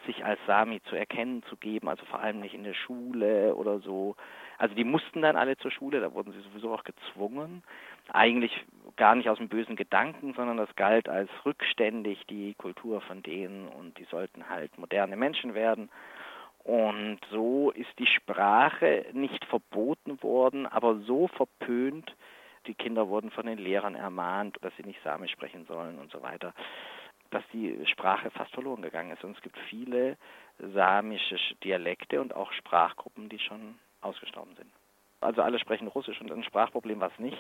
sich 0.06 0.24
als 0.24 0.40
Sami 0.48 0.82
zu 0.84 0.96
erkennen 0.96 1.44
zu 1.50 1.58
geben, 1.58 1.90
also 1.90 2.06
vor 2.06 2.20
allem 2.20 2.40
nicht 2.40 2.54
in 2.54 2.64
der 2.64 2.74
Schule 2.74 3.56
oder 3.56 3.80
so. 3.80 4.16
Also 4.58 4.76
die 4.76 4.84
mussten 4.84 5.22
dann 5.22 5.36
alle 5.36 5.58
zur 5.58 5.72
Schule, 5.72 6.02
da 6.02 6.14
wurden 6.14 6.34
sie 6.34 6.42
sowieso 6.42 6.74
auch 6.74 6.84
gezwungen. 6.84 7.64
Eigentlich 8.12 8.66
gar 8.96 9.16
nicht 9.16 9.30
aus 9.30 9.38
dem 9.38 9.50
bösen 9.50 9.76
Gedanken, 9.76 10.34
sondern 10.34 10.58
das 10.58 10.74
galt 10.76 11.08
als 11.08 11.30
rückständig, 11.46 12.26
die 12.28 12.56
Kultur 12.56 13.02
von 13.02 13.24
denen 13.24 13.68
und 13.68 13.98
die 13.98 14.06
sollten 14.06 14.50
halt 14.50 14.78
moderne 14.78 15.16
Menschen 15.16 15.54
werden. 15.54 15.90
Und 16.64 17.20
so 17.32 17.72
ist 17.72 17.98
die 17.98 18.08
Sprache 18.08 19.06
nicht 19.14 19.44
verboten 19.46 20.22
worden, 20.22 20.68
aber 20.68 21.00
so 21.00 21.28
verpönt, 21.28 22.16
die 22.68 22.74
Kinder 22.74 23.08
wurden 23.08 23.32
von 23.32 23.46
den 23.46 23.58
Lehrern 23.58 23.96
ermahnt, 23.96 24.58
dass 24.62 24.76
sie 24.76 24.84
nicht 24.84 25.02
Samisch 25.04 25.32
sprechen 25.32 25.66
sollen 25.66 25.98
und 25.98 26.12
so 26.12 26.22
weiter, 26.22 26.54
dass 27.32 27.44
die 27.54 27.86
Sprache 27.86 28.30
fast 28.32 28.52
verloren 28.54 28.82
gegangen 28.82 29.12
ist. 29.12 29.24
Und 29.24 29.36
es 29.36 29.42
gibt 29.42 29.58
viele 29.70 30.18
samische 30.60 31.38
Dialekte 31.64 32.22
und 32.22 32.36
auch 32.36 32.52
Sprachgruppen, 32.52 33.30
die 33.30 33.40
schon 33.40 33.76
ausgestorben 34.02 34.56
sind. 34.56 34.70
Also 35.22 35.42
alle 35.42 35.60
sprechen 35.60 35.88
Russisch 35.88 36.20
und 36.22 36.32
ein 36.32 36.44
Sprachproblem 36.44 37.00
war 37.00 37.12
es 37.12 37.20
nicht. 37.20 37.38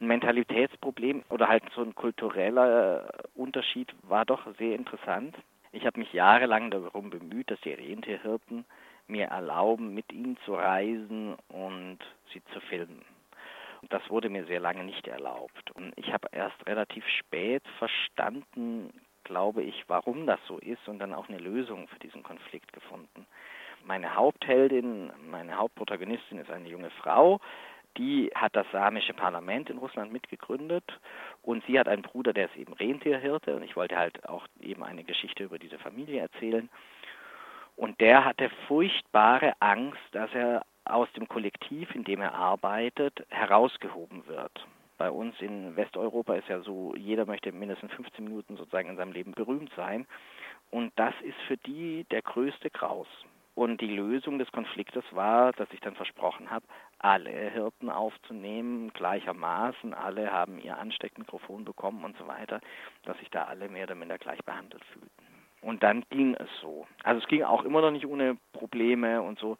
Ein 0.00 0.06
Mentalitätsproblem 0.08 1.22
oder 1.28 1.48
halt 1.48 1.62
so 1.74 1.82
ein 1.82 1.94
kultureller 1.94 3.08
Unterschied 3.34 3.94
war 4.02 4.24
doch 4.24 4.46
sehr 4.58 4.74
interessant. 4.74 5.36
Ich 5.74 5.84
habe 5.86 5.98
mich 5.98 6.12
jahrelang 6.12 6.70
darum 6.70 7.10
bemüht, 7.10 7.50
dass 7.50 7.60
die 7.62 7.72
Rentierhirten 7.72 8.64
mir 9.08 9.26
erlauben, 9.26 9.92
mit 9.92 10.12
ihnen 10.12 10.36
zu 10.44 10.54
reisen 10.54 11.34
und 11.48 11.98
sie 12.32 12.40
zu 12.52 12.60
filmen. 12.60 13.02
Das 13.90 14.08
wurde 14.08 14.30
mir 14.30 14.44
sehr 14.44 14.60
lange 14.60 14.84
nicht 14.84 15.08
erlaubt. 15.08 15.72
Und 15.72 15.92
ich 15.96 16.12
habe 16.12 16.28
erst 16.30 16.64
relativ 16.68 17.04
spät 17.18 17.64
verstanden, 17.78 18.92
glaube 19.24 19.64
ich, 19.64 19.82
warum 19.88 20.26
das 20.26 20.38
so 20.46 20.58
ist 20.58 20.86
und 20.86 21.00
dann 21.00 21.12
auch 21.12 21.28
eine 21.28 21.38
Lösung 21.38 21.88
für 21.88 21.98
diesen 21.98 22.22
Konflikt 22.22 22.72
gefunden. 22.72 23.26
Meine 23.84 24.14
Hauptheldin, 24.14 25.10
meine 25.28 25.58
Hauptprotagonistin 25.58 26.38
ist 26.38 26.50
eine 26.50 26.68
junge 26.68 26.90
Frau, 26.90 27.40
die 27.98 28.30
hat 28.34 28.54
das 28.54 28.66
samische 28.70 29.12
Parlament 29.12 29.70
in 29.70 29.78
Russland 29.78 30.12
mitgegründet 30.12 31.00
und 31.44 31.62
sie 31.66 31.78
hat 31.78 31.88
einen 31.88 32.02
Bruder, 32.02 32.32
der 32.32 32.46
ist 32.46 32.56
eben 32.56 32.72
Rentierhirte 32.72 33.54
und 33.54 33.62
ich 33.62 33.76
wollte 33.76 33.96
halt 33.96 34.26
auch 34.28 34.46
eben 34.60 34.82
eine 34.82 35.04
Geschichte 35.04 35.44
über 35.44 35.58
diese 35.58 35.78
Familie 35.78 36.20
erzählen. 36.20 36.70
Und 37.76 38.00
der 38.00 38.24
hatte 38.24 38.50
furchtbare 38.66 39.52
Angst, 39.60 40.00
dass 40.12 40.32
er 40.32 40.64
aus 40.84 41.08
dem 41.12 41.28
Kollektiv, 41.28 41.94
in 41.94 42.04
dem 42.04 42.20
er 42.20 42.34
arbeitet, 42.34 43.26
herausgehoben 43.28 44.26
wird. 44.26 44.66
Bei 44.96 45.10
uns 45.10 45.34
in 45.40 45.76
Westeuropa 45.76 46.34
ist 46.36 46.48
ja 46.48 46.60
so, 46.60 46.94
jeder 46.96 47.26
möchte 47.26 47.52
mindestens 47.52 47.92
15 47.92 48.24
Minuten 48.24 48.56
sozusagen 48.56 48.90
in 48.90 48.96
seinem 48.96 49.12
Leben 49.12 49.32
berühmt 49.32 49.72
sein. 49.76 50.06
Und 50.70 50.92
das 50.96 51.14
ist 51.22 51.38
für 51.46 51.56
die 51.56 52.06
der 52.10 52.22
größte 52.22 52.70
Graus. 52.70 53.08
Und 53.54 53.80
die 53.80 53.94
Lösung 53.94 54.38
des 54.38 54.50
Konfliktes 54.50 55.04
war, 55.10 55.52
dass 55.52 55.68
ich 55.72 55.80
dann 55.80 55.94
versprochen 55.94 56.50
habe, 56.50 56.66
alle 56.98 57.30
Hirten 57.30 57.90
aufzunehmen, 57.90 58.92
gleichermaßen, 58.92 59.94
alle 59.94 60.32
haben 60.32 60.58
ihr 60.58 60.78
Ansteckmikrofon 60.78 61.64
bekommen 61.64 62.04
und 62.04 62.16
so 62.16 62.26
weiter, 62.26 62.60
dass 63.04 63.18
sich 63.18 63.30
da 63.30 63.44
alle 63.44 63.68
mehr 63.68 63.84
oder 63.84 63.94
minder 63.94 64.18
gleich 64.18 64.42
behandelt 64.44 64.84
fühlten. 64.86 65.10
Und 65.60 65.82
dann 65.82 66.04
ging 66.10 66.34
es 66.34 66.48
so. 66.60 66.86
Also 67.02 67.20
es 67.22 67.28
ging 67.28 67.42
auch 67.42 67.64
immer 67.64 67.80
noch 67.80 67.90
nicht 67.90 68.06
ohne 68.06 68.36
Probleme 68.52 69.22
und 69.22 69.38
so. 69.38 69.56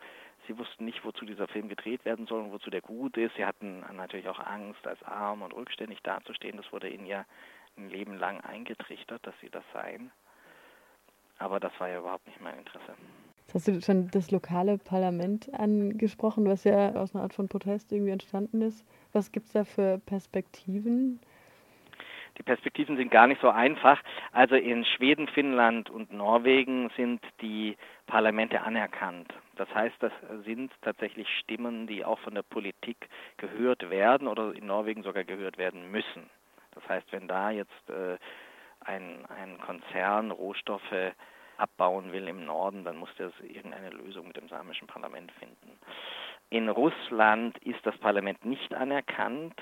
Sie 0.46 0.58
wussten 0.58 0.84
nicht, 0.84 1.04
wozu 1.04 1.24
dieser 1.24 1.48
Film 1.48 1.68
gedreht 1.68 2.04
werden 2.04 2.26
soll 2.26 2.42
und 2.42 2.52
wozu 2.52 2.68
der 2.68 2.82
gut 2.82 3.16
ist. 3.16 3.34
Sie 3.36 3.46
hatten 3.46 3.82
natürlich 3.94 4.28
auch 4.28 4.38
Angst, 4.38 4.86
als 4.86 5.02
arm 5.02 5.40
und 5.40 5.54
rückständig 5.54 6.02
dazustehen. 6.02 6.58
Das 6.58 6.70
wurde 6.72 6.90
ihnen 6.90 7.06
ja 7.06 7.24
ein 7.78 7.88
Leben 7.88 8.18
lang 8.18 8.40
eingetrichtert, 8.42 9.26
dass 9.26 9.34
sie 9.40 9.48
das 9.48 9.64
seien. 9.72 10.10
Aber 11.38 11.60
das 11.60 11.72
war 11.78 11.88
ja 11.88 11.98
überhaupt 11.98 12.26
nicht 12.26 12.40
mein 12.40 12.58
Interesse. 12.58 12.94
Hast 13.54 13.68
du 13.68 13.80
schon 13.80 14.10
das 14.10 14.32
lokale 14.32 14.78
Parlament 14.78 15.48
angesprochen, 15.54 16.44
was 16.44 16.64
ja 16.64 16.96
aus 16.96 17.14
einer 17.14 17.22
Art 17.22 17.34
von 17.34 17.48
Protest 17.48 17.92
irgendwie 17.92 18.10
entstanden 18.10 18.60
ist. 18.62 18.84
Was 19.12 19.30
gibt 19.30 19.46
es 19.46 19.52
da 19.52 19.62
für 19.62 20.00
Perspektiven? 20.06 21.20
Die 22.36 22.42
Perspektiven 22.42 22.96
sind 22.96 23.12
gar 23.12 23.28
nicht 23.28 23.40
so 23.40 23.48
einfach. 23.48 24.02
Also 24.32 24.56
in 24.56 24.84
Schweden, 24.84 25.28
Finnland 25.28 25.88
und 25.88 26.12
Norwegen 26.12 26.90
sind 26.96 27.20
die 27.42 27.76
Parlamente 28.08 28.60
anerkannt. 28.62 29.32
Das 29.54 29.72
heißt, 29.72 29.94
das 30.00 30.12
sind 30.44 30.72
tatsächlich 30.82 31.28
Stimmen, 31.38 31.86
die 31.86 32.04
auch 32.04 32.18
von 32.18 32.34
der 32.34 32.42
Politik 32.42 33.08
gehört 33.36 33.88
werden 33.88 34.26
oder 34.26 34.52
in 34.52 34.66
Norwegen 34.66 35.04
sogar 35.04 35.22
gehört 35.22 35.58
werden 35.58 35.92
müssen. 35.92 36.28
Das 36.72 36.88
heißt, 36.88 37.06
wenn 37.12 37.28
da 37.28 37.52
jetzt 37.52 37.88
äh, 37.88 38.18
ein, 38.80 39.24
ein 39.26 39.60
Konzern 39.60 40.32
Rohstoffe 40.32 41.14
abbauen 41.56 42.12
will 42.12 42.28
im 42.28 42.44
Norden, 42.44 42.84
dann 42.84 42.96
muss 42.96 43.14
der 43.18 43.30
irgendeine 43.42 43.90
Lösung 43.90 44.26
mit 44.28 44.36
dem 44.36 44.48
samischen 44.48 44.86
Parlament 44.86 45.32
finden. 45.32 45.78
In 46.50 46.68
Russland 46.68 47.58
ist 47.58 47.84
das 47.84 47.96
Parlament 47.98 48.44
nicht 48.44 48.74
anerkannt. 48.74 49.54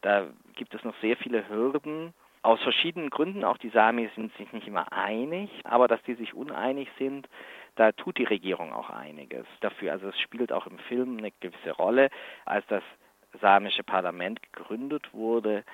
Da 0.00 0.28
gibt 0.54 0.74
es 0.74 0.84
noch 0.84 0.94
sehr 1.00 1.16
viele 1.16 1.48
Hürden. 1.48 2.14
Aus 2.42 2.62
verschiedenen 2.62 3.10
Gründen, 3.10 3.44
auch 3.44 3.58
die 3.58 3.68
Sami 3.68 4.08
sind 4.14 4.34
sich 4.36 4.50
nicht 4.52 4.66
immer 4.66 4.90
einig, 4.92 5.50
aber 5.64 5.88
dass 5.88 6.02
die 6.04 6.14
sich 6.14 6.32
uneinig 6.32 6.88
sind, 6.98 7.28
da 7.76 7.92
tut 7.92 8.16
die 8.16 8.24
Regierung 8.24 8.72
auch 8.72 8.90
einiges 8.90 9.46
dafür. 9.60 9.92
Also 9.92 10.08
es 10.08 10.18
spielt 10.20 10.52
auch 10.52 10.66
im 10.66 10.78
Film 10.78 11.18
eine 11.18 11.32
gewisse 11.40 11.72
Rolle. 11.72 12.08
Als 12.46 12.66
das 12.68 12.82
samische 13.40 13.84
Parlament 13.84 14.40
gegründet 14.52 15.12
wurde, 15.12 15.64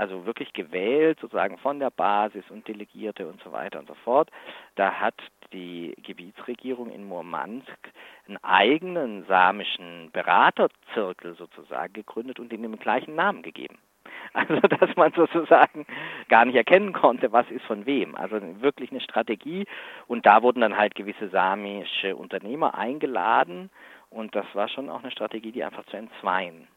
also 0.00 0.24
wirklich 0.24 0.54
gewählt, 0.54 1.18
sozusagen 1.20 1.58
von 1.58 1.78
der 1.78 1.90
Basis 1.90 2.44
und 2.48 2.66
Delegierte 2.66 3.28
und 3.28 3.42
so 3.42 3.52
weiter 3.52 3.78
und 3.78 3.86
so 3.86 3.94
fort. 3.94 4.30
Da 4.74 4.94
hat 4.94 5.14
die 5.52 5.94
Gebietsregierung 6.02 6.90
in 6.90 7.04
Murmansk 7.04 7.78
einen 8.26 8.38
eigenen 8.42 9.26
samischen 9.26 10.10
Beraterzirkel 10.12 11.34
sozusagen 11.34 11.92
gegründet 11.92 12.40
und 12.40 12.50
ihm 12.50 12.62
den 12.62 12.78
gleichen 12.78 13.14
Namen 13.14 13.42
gegeben. 13.42 13.78
Also 14.32 14.60
dass 14.60 14.94
man 14.96 15.12
sozusagen 15.12 15.86
gar 16.28 16.44
nicht 16.44 16.54
erkennen 16.54 16.92
konnte, 16.92 17.32
was 17.32 17.50
ist 17.50 17.64
von 17.64 17.84
wem. 17.84 18.14
Also 18.14 18.40
wirklich 18.60 18.92
eine 18.92 19.00
Strategie. 19.00 19.66
Und 20.06 20.24
da 20.24 20.42
wurden 20.42 20.60
dann 20.60 20.76
halt 20.76 20.94
gewisse 20.94 21.30
samische 21.30 22.14
Unternehmer 22.14 22.76
eingeladen. 22.76 23.70
Und 24.08 24.36
das 24.36 24.46
war 24.54 24.68
schon 24.68 24.88
auch 24.88 25.02
eine 25.02 25.10
Strategie, 25.10 25.50
die 25.50 25.64
einfach 25.64 25.84
zu 25.86 25.96
entzweien. 25.96 26.68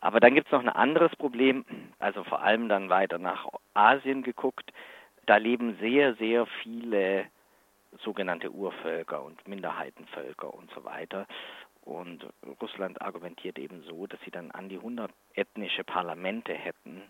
Aber 0.00 0.20
dann 0.20 0.34
gibt 0.34 0.46
es 0.46 0.52
noch 0.52 0.60
ein 0.60 0.68
anderes 0.68 1.14
Problem, 1.16 1.64
also 1.98 2.22
vor 2.24 2.42
allem 2.42 2.68
dann 2.68 2.88
weiter 2.88 3.18
nach 3.18 3.48
Asien 3.74 4.22
geguckt. 4.22 4.72
Da 5.26 5.36
leben 5.36 5.76
sehr, 5.80 6.14
sehr 6.14 6.46
viele 6.62 7.26
sogenannte 8.02 8.50
Urvölker 8.50 9.22
und 9.24 9.46
Minderheitenvölker 9.48 10.52
und 10.52 10.70
so 10.72 10.84
weiter. 10.84 11.26
Und 11.82 12.26
Russland 12.60 13.00
argumentiert 13.00 13.58
eben 13.58 13.82
so, 13.88 14.06
dass 14.06 14.20
sie 14.24 14.30
dann 14.30 14.50
an 14.50 14.68
die 14.68 14.76
100 14.76 15.10
ethnische 15.34 15.84
Parlamente 15.84 16.52
hätten 16.52 17.02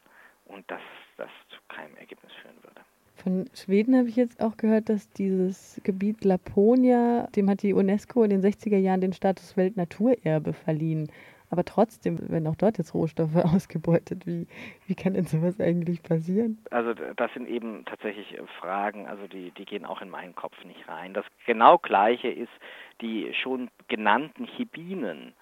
und 0.44 0.70
dass 0.70 0.82
das 1.16 1.30
zu 1.48 1.56
keinem 1.68 1.96
Ergebnis 1.96 2.32
führen 2.42 2.56
würde. 2.62 2.80
Von 3.16 3.48
Schweden 3.54 3.96
habe 3.96 4.08
ich 4.08 4.16
jetzt 4.16 4.40
auch 4.42 4.58
gehört, 4.58 4.90
dass 4.90 5.08
dieses 5.08 5.80
Gebiet 5.82 6.24
Laponia, 6.24 7.26
dem 7.34 7.48
hat 7.48 7.62
die 7.62 7.72
UNESCO 7.72 8.22
in 8.22 8.30
den 8.30 8.42
60er 8.42 8.76
Jahren 8.76 9.00
den 9.00 9.14
Status 9.14 9.56
Weltnaturerbe 9.56 10.52
verliehen. 10.52 11.10
Aber 11.56 11.64
trotzdem 11.64 12.18
werden 12.28 12.46
auch 12.48 12.54
dort 12.54 12.76
jetzt 12.76 12.92
Rohstoffe 12.92 13.34
ausgebeutet. 13.54 14.26
Wie, 14.26 14.46
wie 14.86 14.94
kann 14.94 15.14
denn 15.14 15.24
sowas 15.24 15.58
eigentlich 15.58 16.02
passieren? 16.02 16.58
Also 16.70 16.92
das 16.92 17.32
sind 17.32 17.48
eben 17.48 17.86
tatsächlich 17.86 18.36
äh, 18.36 18.42
Fragen, 18.60 19.06
also 19.06 19.26
die, 19.26 19.52
die 19.52 19.64
gehen 19.64 19.86
auch 19.86 20.02
in 20.02 20.10
meinen 20.10 20.34
Kopf 20.34 20.62
nicht 20.66 20.86
rein. 20.86 21.14
Das 21.14 21.24
genau 21.46 21.78
gleiche 21.78 22.28
ist, 22.28 22.52
die 23.00 23.32
schon 23.32 23.70
genannten 23.88 24.44
Chibinen 24.44 25.32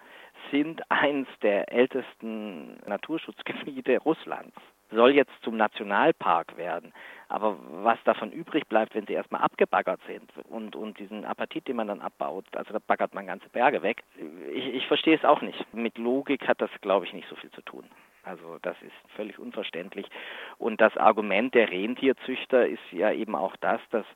sind 0.52 0.88
eins 0.88 1.26
der 1.42 1.72
ältesten 1.72 2.78
Naturschutzgebiete 2.86 3.98
Russlands. 3.98 4.54
Soll 4.94 5.14
jetzt 5.14 5.32
zum 5.42 5.56
Nationalpark 5.56 6.56
werden. 6.56 6.92
Aber 7.28 7.58
was 7.82 7.98
davon 8.04 8.30
übrig 8.30 8.68
bleibt, 8.68 8.94
wenn 8.94 9.06
sie 9.06 9.14
erstmal 9.14 9.42
abgebaggert 9.42 10.00
sind 10.06 10.30
und, 10.48 10.76
und 10.76 10.98
diesen 10.98 11.24
Apatit, 11.24 11.66
den 11.66 11.76
man 11.76 11.88
dann 11.88 12.00
abbaut, 12.00 12.44
also 12.54 12.72
da 12.72 12.78
baggert 12.86 13.14
man 13.14 13.26
ganze 13.26 13.48
Berge 13.48 13.82
weg. 13.82 14.04
Ich, 14.52 14.74
ich 14.74 14.86
verstehe 14.86 15.16
es 15.16 15.24
auch 15.24 15.40
nicht. 15.40 15.74
Mit 15.74 15.98
Logik 15.98 16.46
hat 16.46 16.60
das, 16.60 16.70
glaube 16.80 17.06
ich, 17.06 17.12
nicht 17.12 17.28
so 17.28 17.36
viel 17.36 17.50
zu 17.50 17.62
tun. 17.62 17.84
Also 18.24 18.58
das 18.62 18.76
ist 18.82 19.12
völlig 19.16 19.38
unverständlich. 19.38 20.06
Und 20.58 20.80
das 20.80 20.96
Argument 20.96 21.54
der 21.54 21.70
Rentierzüchter 21.70 22.66
ist 22.66 22.92
ja 22.92 23.12
eben 23.12 23.34
auch 23.34 23.56
das, 23.56 23.80
dass 23.90 24.06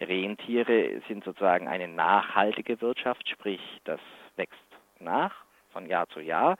Rentiere 0.00 1.00
sind 1.08 1.24
sozusagen 1.24 1.68
eine 1.68 1.88
nachhaltige 1.88 2.80
Wirtschaft, 2.80 3.28
sprich 3.28 3.60
das 3.84 4.00
wächst 4.36 4.60
nach 5.00 5.34
von 5.72 5.86
Jahr 5.86 6.08
zu 6.08 6.20
Jahr 6.20 6.56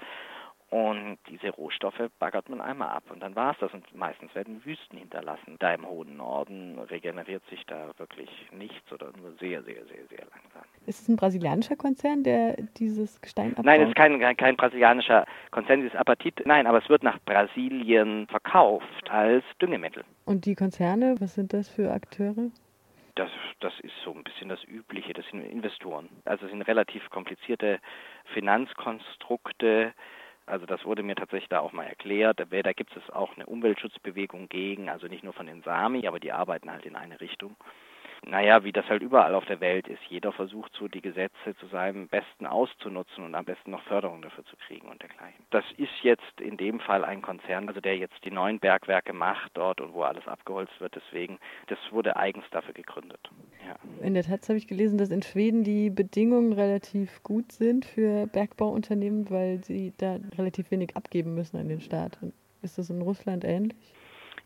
und 0.69 1.19
diese 1.29 1.51
Rohstoffe 1.51 2.11
baggert 2.19 2.49
man 2.49 2.61
einmal 2.61 2.89
ab 2.89 3.05
und 3.11 3.21
dann 3.21 3.37
war 3.37 3.53
es 3.53 3.59
das. 3.61 3.73
Und 3.73 3.95
meistens 3.95 4.35
werden 4.35 4.65
Wüsten 4.65 4.99
hinterlassen. 4.99 5.57
Da 5.61 5.73
im 5.73 5.87
hohen 5.87 6.17
Norden 6.17 6.79
regeneriert 6.91 7.45
sich 7.51 7.65
da 7.67 7.91
wirklich 7.99 8.29
nichts 8.51 8.91
oder 8.93 9.13
nur 9.17 9.33
sehr, 9.39 9.63
sehr, 9.63 9.85
sehr, 9.87 10.07
sehr 10.09 10.27
langsam. 10.33 10.63
Ist 10.87 11.03
es 11.03 11.09
ein 11.09 11.17
brasilianischer 11.17 11.77
Konzern, 11.77 12.25
der 12.25 12.57
dieses 12.79 13.21
Gestein 13.21 13.53
abbaut? 13.53 13.65
Nein, 13.65 13.83
es 13.83 13.89
ist 13.89 13.97
kein, 13.97 14.19
kein, 14.19 14.37
kein 14.37 14.57
brasilianischer 14.57 15.25
Konzern, 15.53 15.83
dieses 15.83 15.97
Apatit. 15.97 16.43
Nein, 16.45 16.67
aber 16.67 16.83
es 16.83 16.89
wird 16.89 17.05
nach 17.05 17.21
Brasilien 17.21 18.27
verkauft 18.27 19.09
als 19.09 19.45
Düngemittel. 19.63 20.05
Und 20.25 20.47
die 20.47 20.57
Konzerne, 20.57 21.15
was 21.21 21.35
sind 21.35 21.53
das 21.53 21.69
für 21.69 21.93
Akteure? 21.93 22.51
Das, 23.15 23.31
das 23.61 23.73
ist 23.81 23.95
so 24.05 24.13
ein 24.13 24.25
bisschen 24.25 24.49
das 24.49 24.63
Übliche, 24.65 25.13
das 25.13 25.25
sind 25.31 25.43
Investoren. 25.43 26.09
Also 26.25 26.45
es 26.45 26.51
sind 26.51 26.63
relativ 26.63 27.09
komplizierte 27.11 27.79
Finanzkonstrukte, 28.35 29.95
also 30.47 30.65
das 30.65 30.85
wurde 30.85 31.03
mir 31.03 31.17
tatsächlich 31.17 31.49
da 31.49 31.61
auch 31.61 31.73
mal 31.73 31.87
erklärt. 31.87 32.39
Da 32.39 32.73
gibt 32.73 32.97
es 32.97 33.11
auch 33.11 33.35
eine 33.35 33.47
Umweltschutzbewegung 33.47 34.49
gegen, 34.49 34.89
also 34.89 35.09
nicht 35.09 35.25
nur 35.25 35.33
von 35.33 35.47
den 35.47 35.63
Sami, 35.63 36.07
aber 36.07 36.21
die 36.21 36.33
arbeiten 36.33 36.71
halt 36.71 36.87
in 36.87 36.97
eine 36.97 37.21
Richtung 37.21 37.57
naja, 38.25 38.65
wie 38.65 38.73
das 38.73 38.89
halt 38.89 39.03
überall 39.03 39.35
auf 39.35 39.45
der 39.45 39.61
Welt 39.61 39.89
ist. 39.89 40.03
Jeder 40.09 40.33
versucht 40.33 40.73
so 40.75 40.89
die 40.89 41.01
Gesetze 41.01 41.57
zu 41.61 41.67
seinem 41.67 42.09
Besten 42.09 42.47
auszunutzen 42.47 43.25
und 43.25 43.35
am 43.35 43.45
besten 43.45 43.71
noch 43.71 43.83
Förderung 43.83 44.23
dafür 44.23 44.45
zu 44.45 44.57
kriegen 44.57 44.89
und 44.89 45.03
dergleichen. 45.03 45.45
Das 45.51 45.65
ist 45.77 45.93
jetzt 46.03 46.41
in 46.41 46.57
dem 46.57 46.81
Fall 46.81 47.05
ein 47.05 47.23
Konzern, 47.23 47.69
also 47.69 47.81
der 47.81 47.97
jetzt 47.97 48.25
die 48.25 48.31
neuen 48.31 48.59
Bergwerke 48.59 49.13
macht 49.13 49.51
dort 49.55 49.81
und 49.81 49.93
wo 49.93 50.03
alles 50.03 50.27
abgeholzt 50.27 50.81
wird. 50.81 50.95
Deswegen, 50.97 51.39
das 51.69 51.79
wurde 51.91 52.17
eigens 52.17 52.45
dafür 52.51 52.75
gegründet. 52.75 53.21
Ja. 53.67 53.77
In 54.05 54.15
der 54.15 54.23
Tat 54.23 54.49
habe 54.49 54.59
ich 54.59 54.67
gelesen, 54.67 54.99
dass 54.99 55.11
in 55.11 55.23
Schweden 55.23 55.65
die 55.65 55.91
Bedingungen 55.91 56.53
relativ 56.53 57.23
gut 57.23 57.53
sind 57.53 57.85
für 57.85 58.27
Bergbauunternehmen, 58.27 59.31
weil 59.31 59.63
sie 59.65 59.93
da 59.99 60.19
relativ 60.39 60.71
wenig 60.71 60.97
abgeben 60.97 61.35
müssen 61.35 61.57
an 61.59 61.69
den 61.69 61.81
Staat. 61.81 62.19
Ist 62.63 62.79
das 62.79 62.91
in 62.91 63.03
Russland 63.03 63.45
ähnlich? 63.45 63.95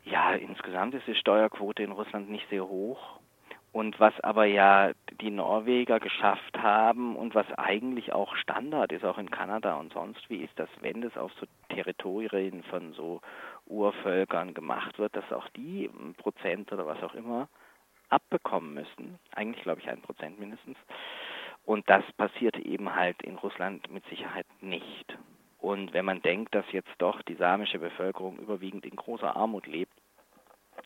Ja, 0.04 0.32
insgesamt 0.34 0.94
ist 0.94 1.06
die 1.06 1.14
Steuerquote 1.14 1.82
in 1.82 1.92
Russland 1.92 2.30
nicht 2.30 2.48
sehr 2.50 2.66
hoch. 2.66 3.19
Und 3.72 4.00
was 4.00 4.18
aber 4.20 4.46
ja 4.46 4.90
die 5.20 5.30
Norweger 5.30 6.00
geschafft 6.00 6.58
haben 6.58 7.14
und 7.14 7.36
was 7.36 7.46
eigentlich 7.56 8.12
auch 8.12 8.34
Standard 8.34 8.90
ist, 8.90 9.04
auch 9.04 9.18
in 9.18 9.30
Kanada 9.30 9.74
und 9.74 9.92
sonst 9.92 10.28
wie, 10.28 10.38
ist, 10.38 10.58
dass 10.58 10.68
wenn 10.80 11.02
das 11.02 11.16
auf 11.16 11.32
so 11.38 11.46
Territorien 11.68 12.64
von 12.64 12.92
so 12.94 13.20
Urvölkern 13.66 14.54
gemacht 14.54 14.98
wird, 14.98 15.14
dass 15.14 15.32
auch 15.32 15.48
die 15.50 15.86
ein 15.86 16.14
Prozent 16.14 16.72
oder 16.72 16.86
was 16.86 17.00
auch 17.02 17.14
immer 17.14 17.48
abbekommen 18.08 18.74
müssen. 18.74 19.20
Eigentlich 19.34 19.62
glaube 19.62 19.80
ich 19.80 19.88
ein 19.88 20.02
Prozent 20.02 20.40
mindestens. 20.40 20.76
Und 21.64 21.88
das 21.88 22.02
passiert 22.16 22.58
eben 22.58 22.94
halt 22.94 23.22
in 23.22 23.36
Russland 23.36 23.88
mit 23.92 24.04
Sicherheit 24.06 24.46
nicht. 24.60 25.16
Und 25.58 25.92
wenn 25.92 26.06
man 26.06 26.22
denkt, 26.22 26.54
dass 26.54 26.64
jetzt 26.72 26.90
doch 26.98 27.22
die 27.22 27.34
samische 27.34 27.78
Bevölkerung 27.78 28.38
überwiegend 28.38 28.84
in 28.86 28.96
großer 28.96 29.36
Armut 29.36 29.66
lebt, 29.66 29.92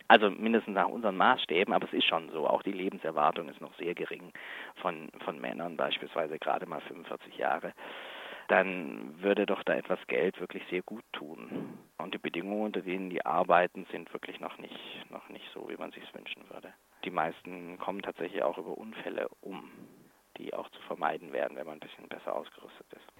also 0.08 0.30
mindestens 0.30 0.74
nach 0.74 0.88
unseren 0.88 1.16
Maßstäben, 1.16 1.72
aber 1.72 1.86
es 1.86 1.92
ist 1.92 2.06
schon 2.06 2.30
so. 2.30 2.46
Auch 2.46 2.62
die 2.62 2.72
Lebenserwartung 2.72 3.48
ist 3.48 3.60
noch 3.60 3.74
sehr 3.76 3.94
gering 3.94 4.32
von, 4.76 5.10
von 5.24 5.40
Männern, 5.40 5.76
beispielsweise 5.76 6.38
gerade 6.38 6.66
mal 6.66 6.80
45 6.82 7.36
Jahre. 7.36 7.72
Dann 8.48 9.22
würde 9.22 9.46
doch 9.46 9.62
da 9.62 9.74
etwas 9.74 9.98
Geld 10.06 10.38
wirklich 10.38 10.62
sehr 10.68 10.82
gut 10.82 11.04
tun. 11.12 11.78
Und 11.96 12.12
die 12.12 12.18
Bedingungen, 12.18 12.66
unter 12.66 12.82
denen 12.82 13.08
die 13.08 13.24
arbeiten, 13.24 13.86
sind 13.90 14.12
wirklich 14.12 14.38
noch 14.40 14.58
nicht, 14.58 15.10
noch 15.10 15.28
nicht 15.30 15.46
so, 15.54 15.68
wie 15.70 15.76
man 15.76 15.92
sich 15.92 16.14
wünschen 16.14 16.42
würde. 16.50 16.72
Die 17.04 17.10
meisten 17.10 17.78
kommen 17.78 18.02
tatsächlich 18.02 18.42
auch 18.42 18.58
über 18.58 18.76
Unfälle 18.76 19.28
um, 19.40 19.70
die 20.36 20.52
auch 20.52 20.68
zu 20.70 20.82
vermeiden 20.82 21.32
wären, 21.32 21.56
wenn 21.56 21.66
man 21.66 21.76
ein 21.76 21.80
bisschen 21.80 22.08
besser 22.08 22.36
ausgerüstet 22.36 22.86
ist. 22.92 23.13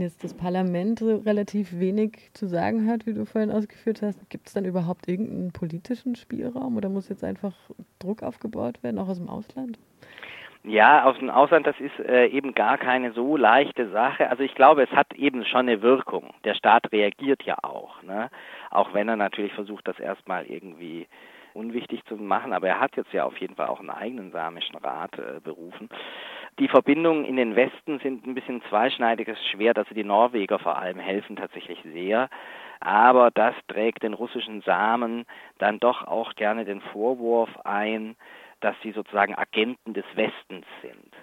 Jetzt 0.00 0.24
das 0.24 0.34
Parlament 0.34 1.02
relativ 1.02 1.78
wenig 1.78 2.30
zu 2.34 2.46
sagen 2.46 2.88
hat, 2.88 3.06
wie 3.06 3.14
du 3.14 3.24
vorhin 3.24 3.50
ausgeführt 3.50 4.02
hast, 4.02 4.28
gibt 4.30 4.48
es 4.48 4.54
dann 4.54 4.64
überhaupt 4.64 5.08
irgendeinen 5.08 5.52
politischen 5.52 6.16
Spielraum 6.16 6.76
oder 6.76 6.88
muss 6.88 7.08
jetzt 7.08 7.24
einfach 7.24 7.54
Druck 7.98 8.22
aufgebaut 8.22 8.82
werden, 8.82 8.98
auch 8.98 9.08
aus 9.08 9.18
dem 9.18 9.28
Ausland? 9.28 9.78
Ja, 10.64 11.04
aus 11.04 11.16
dem 11.18 11.30
Ausland, 11.30 11.66
das 11.66 11.78
ist 11.80 11.98
äh, 12.00 12.26
eben 12.26 12.52
gar 12.52 12.78
keine 12.78 13.12
so 13.12 13.36
leichte 13.36 13.90
Sache. 13.90 14.28
Also 14.28 14.42
ich 14.42 14.54
glaube, 14.54 14.82
es 14.82 14.90
hat 14.90 15.14
eben 15.14 15.44
schon 15.44 15.68
eine 15.68 15.82
Wirkung. 15.82 16.34
Der 16.44 16.54
Staat 16.54 16.92
reagiert 16.92 17.42
ja 17.44 17.56
auch, 17.62 18.02
ne? 18.02 18.28
auch 18.70 18.92
wenn 18.92 19.08
er 19.08 19.16
natürlich 19.16 19.52
versucht, 19.52 19.86
das 19.86 19.98
erstmal 19.98 20.46
irgendwie 20.46 21.06
unwichtig 21.54 22.04
zu 22.06 22.16
machen, 22.16 22.52
aber 22.52 22.68
er 22.68 22.80
hat 22.80 22.96
jetzt 22.96 23.12
ja 23.12 23.24
auf 23.24 23.36
jeden 23.38 23.56
Fall 23.56 23.68
auch 23.68 23.80
einen 23.80 23.90
eigenen 23.90 24.30
samischen 24.30 24.76
Rat 24.76 25.18
äh, 25.18 25.40
berufen. 25.42 25.88
Die 26.58 26.66
Verbindungen 26.66 27.24
in 27.24 27.36
den 27.36 27.54
Westen 27.54 28.00
sind 28.00 28.26
ein 28.26 28.34
bisschen 28.34 28.60
zweischneidiges 28.68 29.38
Schwert. 29.46 29.78
Also 29.78 29.94
die 29.94 30.02
Norweger 30.02 30.58
vor 30.58 30.76
allem 30.76 30.98
helfen 30.98 31.36
tatsächlich 31.36 31.78
sehr. 31.84 32.28
Aber 32.80 33.30
das 33.30 33.54
trägt 33.68 34.02
den 34.02 34.14
russischen 34.14 34.62
Samen 34.62 35.24
dann 35.58 35.78
doch 35.78 36.04
auch 36.06 36.34
gerne 36.34 36.64
den 36.64 36.80
Vorwurf 36.80 37.50
ein, 37.64 38.16
dass 38.60 38.74
sie 38.82 38.90
sozusagen 38.90 39.36
Agenten 39.36 39.94
des 39.94 40.04
Westens 40.14 40.66
sind 40.82 41.14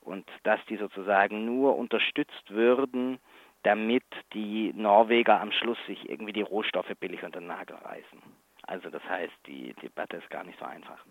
und 0.00 0.28
dass 0.42 0.58
die 0.66 0.76
sozusagen 0.76 1.44
nur 1.44 1.76
unterstützt 1.76 2.50
würden, 2.50 3.18
damit 3.62 4.04
die 4.32 4.72
Norweger 4.74 5.40
am 5.40 5.52
Schluss 5.52 5.78
sich 5.86 6.08
irgendwie 6.08 6.32
die 6.32 6.42
Rohstoffe 6.42 6.92
billig 6.98 7.22
unter 7.22 7.40
den 7.40 7.46
Nagel 7.46 7.76
reißen. 7.76 8.20
Also 8.66 8.90
das 8.90 9.04
heißt, 9.08 9.34
die 9.46 9.72
Debatte 9.74 10.16
ist 10.16 10.30
gar 10.30 10.44
nicht 10.44 10.58
so 10.58 10.64
einfach. 10.64 11.04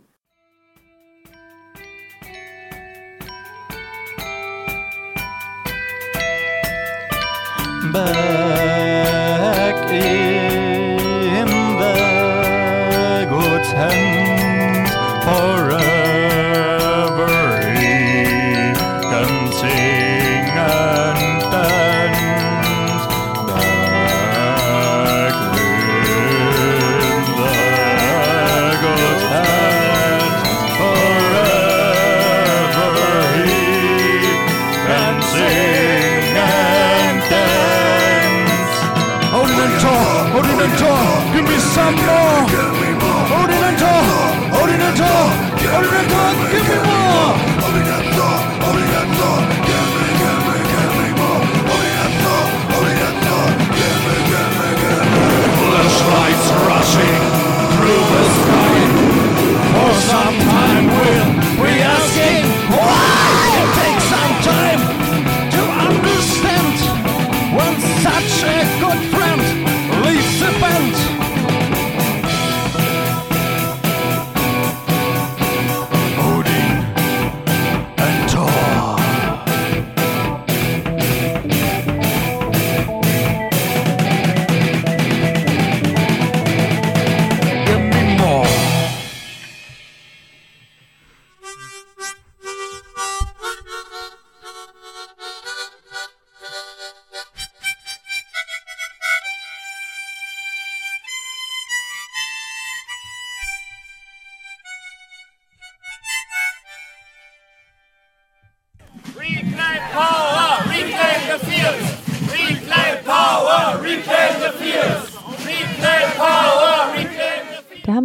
number. 7.92 8.39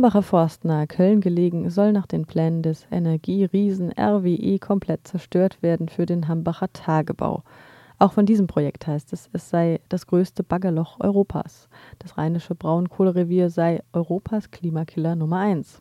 Hambacher 0.05 0.23
Forst 0.23 0.67
nahe 0.67 0.87
Köln 0.87 1.23
gelegen 1.23 1.71
soll 1.71 1.91
nach 1.91 2.07
den 2.07 2.27
Plänen 2.27 2.61
des 2.61 2.87
Energieriesen 2.91 3.91
RWE 3.91 4.59
komplett 4.59 5.09
zerstört 5.09 5.63
werden 5.63 5.89
für 5.89 6.05
den 6.05 6.29
Hambacher 6.29 6.71
Tagebau. 6.75 7.43
Auch 7.99 8.13
von 8.13 8.27
diesem 8.27 8.47
Projekt 8.47 8.87
heißt 8.87 9.15
es, 9.15 9.31
es 9.33 9.49
sei 9.49 9.81
das 9.89 10.07
größte 10.07 10.43
Baggerloch 10.43 11.01
Europas. 11.01 11.71
Das 12.01 12.19
rheinische 12.19 12.55
Braunkohlerevier 12.55 13.49
sei 13.49 13.81
Europas 13.95 14.51
Klimakiller 14.51 15.17
Nummer 15.17 15.39
eins. 15.39 15.81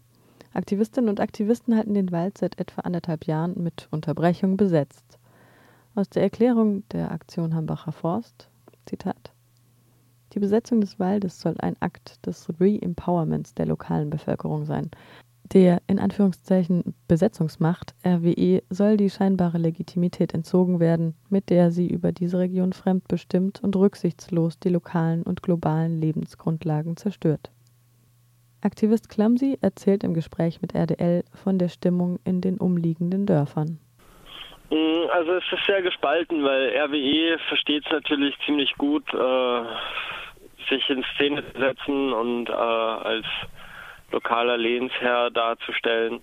Aktivistinnen 0.53 1.09
und 1.09 1.19
Aktivisten 1.19 1.75
halten 1.75 1.93
den 1.93 2.13
Wald 2.13 2.37
seit 2.37 2.57
etwa 2.59 2.79
anderthalb 2.83 3.25
Jahren 3.25 3.61
mit 3.61 3.89
Unterbrechung 3.91 4.55
besetzt. 4.55 5.19
Aus 5.95 6.09
der 6.09 6.23
Erklärung 6.23 6.87
der 6.93 7.11
Aktion 7.11 7.53
Hambacher 7.53 7.91
Forst, 7.91 8.47
Zitat. 8.85 9.32
Die 10.33 10.39
Besetzung 10.39 10.81
des 10.81 10.99
Waldes 10.99 11.39
soll 11.39 11.55
ein 11.59 11.75
Akt 11.79 12.25
des 12.25 12.49
Re-Empowerments 12.59 13.53
der 13.53 13.67
lokalen 13.67 14.09
Bevölkerung 14.09 14.65
sein. 14.65 14.89
Der 15.53 15.81
in 15.87 15.99
Anführungszeichen 15.99 16.95
Besetzungsmacht 17.07 17.93
RWE 18.03 18.63
soll 18.69 18.97
die 18.97 19.11
scheinbare 19.11 19.59
Legitimität 19.59 20.33
entzogen 20.33 20.79
werden, 20.79 21.15
mit 21.29 21.51
der 21.51 21.69
sie 21.69 21.87
über 21.87 22.11
diese 22.11 22.39
Region 22.39 22.73
fremdbestimmt 22.73 23.61
und 23.61 23.75
rücksichtslos 23.75 24.57
die 24.57 24.69
lokalen 24.69 25.21
und 25.21 25.43
globalen 25.43 25.99
Lebensgrundlagen 26.01 26.97
zerstört. 26.97 27.51
Aktivist 28.61 29.09
Clumsy 29.09 29.59
erzählt 29.61 30.03
im 30.03 30.15
Gespräch 30.15 30.61
mit 30.61 30.73
RDL 30.73 31.23
von 31.33 31.59
der 31.59 31.67
Stimmung 31.67 32.17
in 32.23 32.41
den 32.41 32.57
umliegenden 32.57 33.27
Dörfern. 33.27 33.77
Mm, 34.71 35.09
also 35.11 35.33
es 35.33 35.43
ist 35.51 35.65
sehr 35.67 35.81
gespalten, 35.81 36.43
weil 36.43 36.69
RWE 36.69 37.37
versteht 37.49 37.85
es 37.85 37.91
natürlich 37.91 38.35
ziemlich 38.45 38.73
gut, 38.77 39.03
äh, 39.13 39.61
sich 40.69 40.89
in 40.89 41.03
Szene 41.15 41.43
zu 41.51 41.59
setzen 41.59 42.13
und 42.13 42.49
äh, 42.49 42.53
als 42.53 43.25
lokaler 44.11 44.57
Lehnsherr 44.57 45.31
darzustellen. 45.31 46.21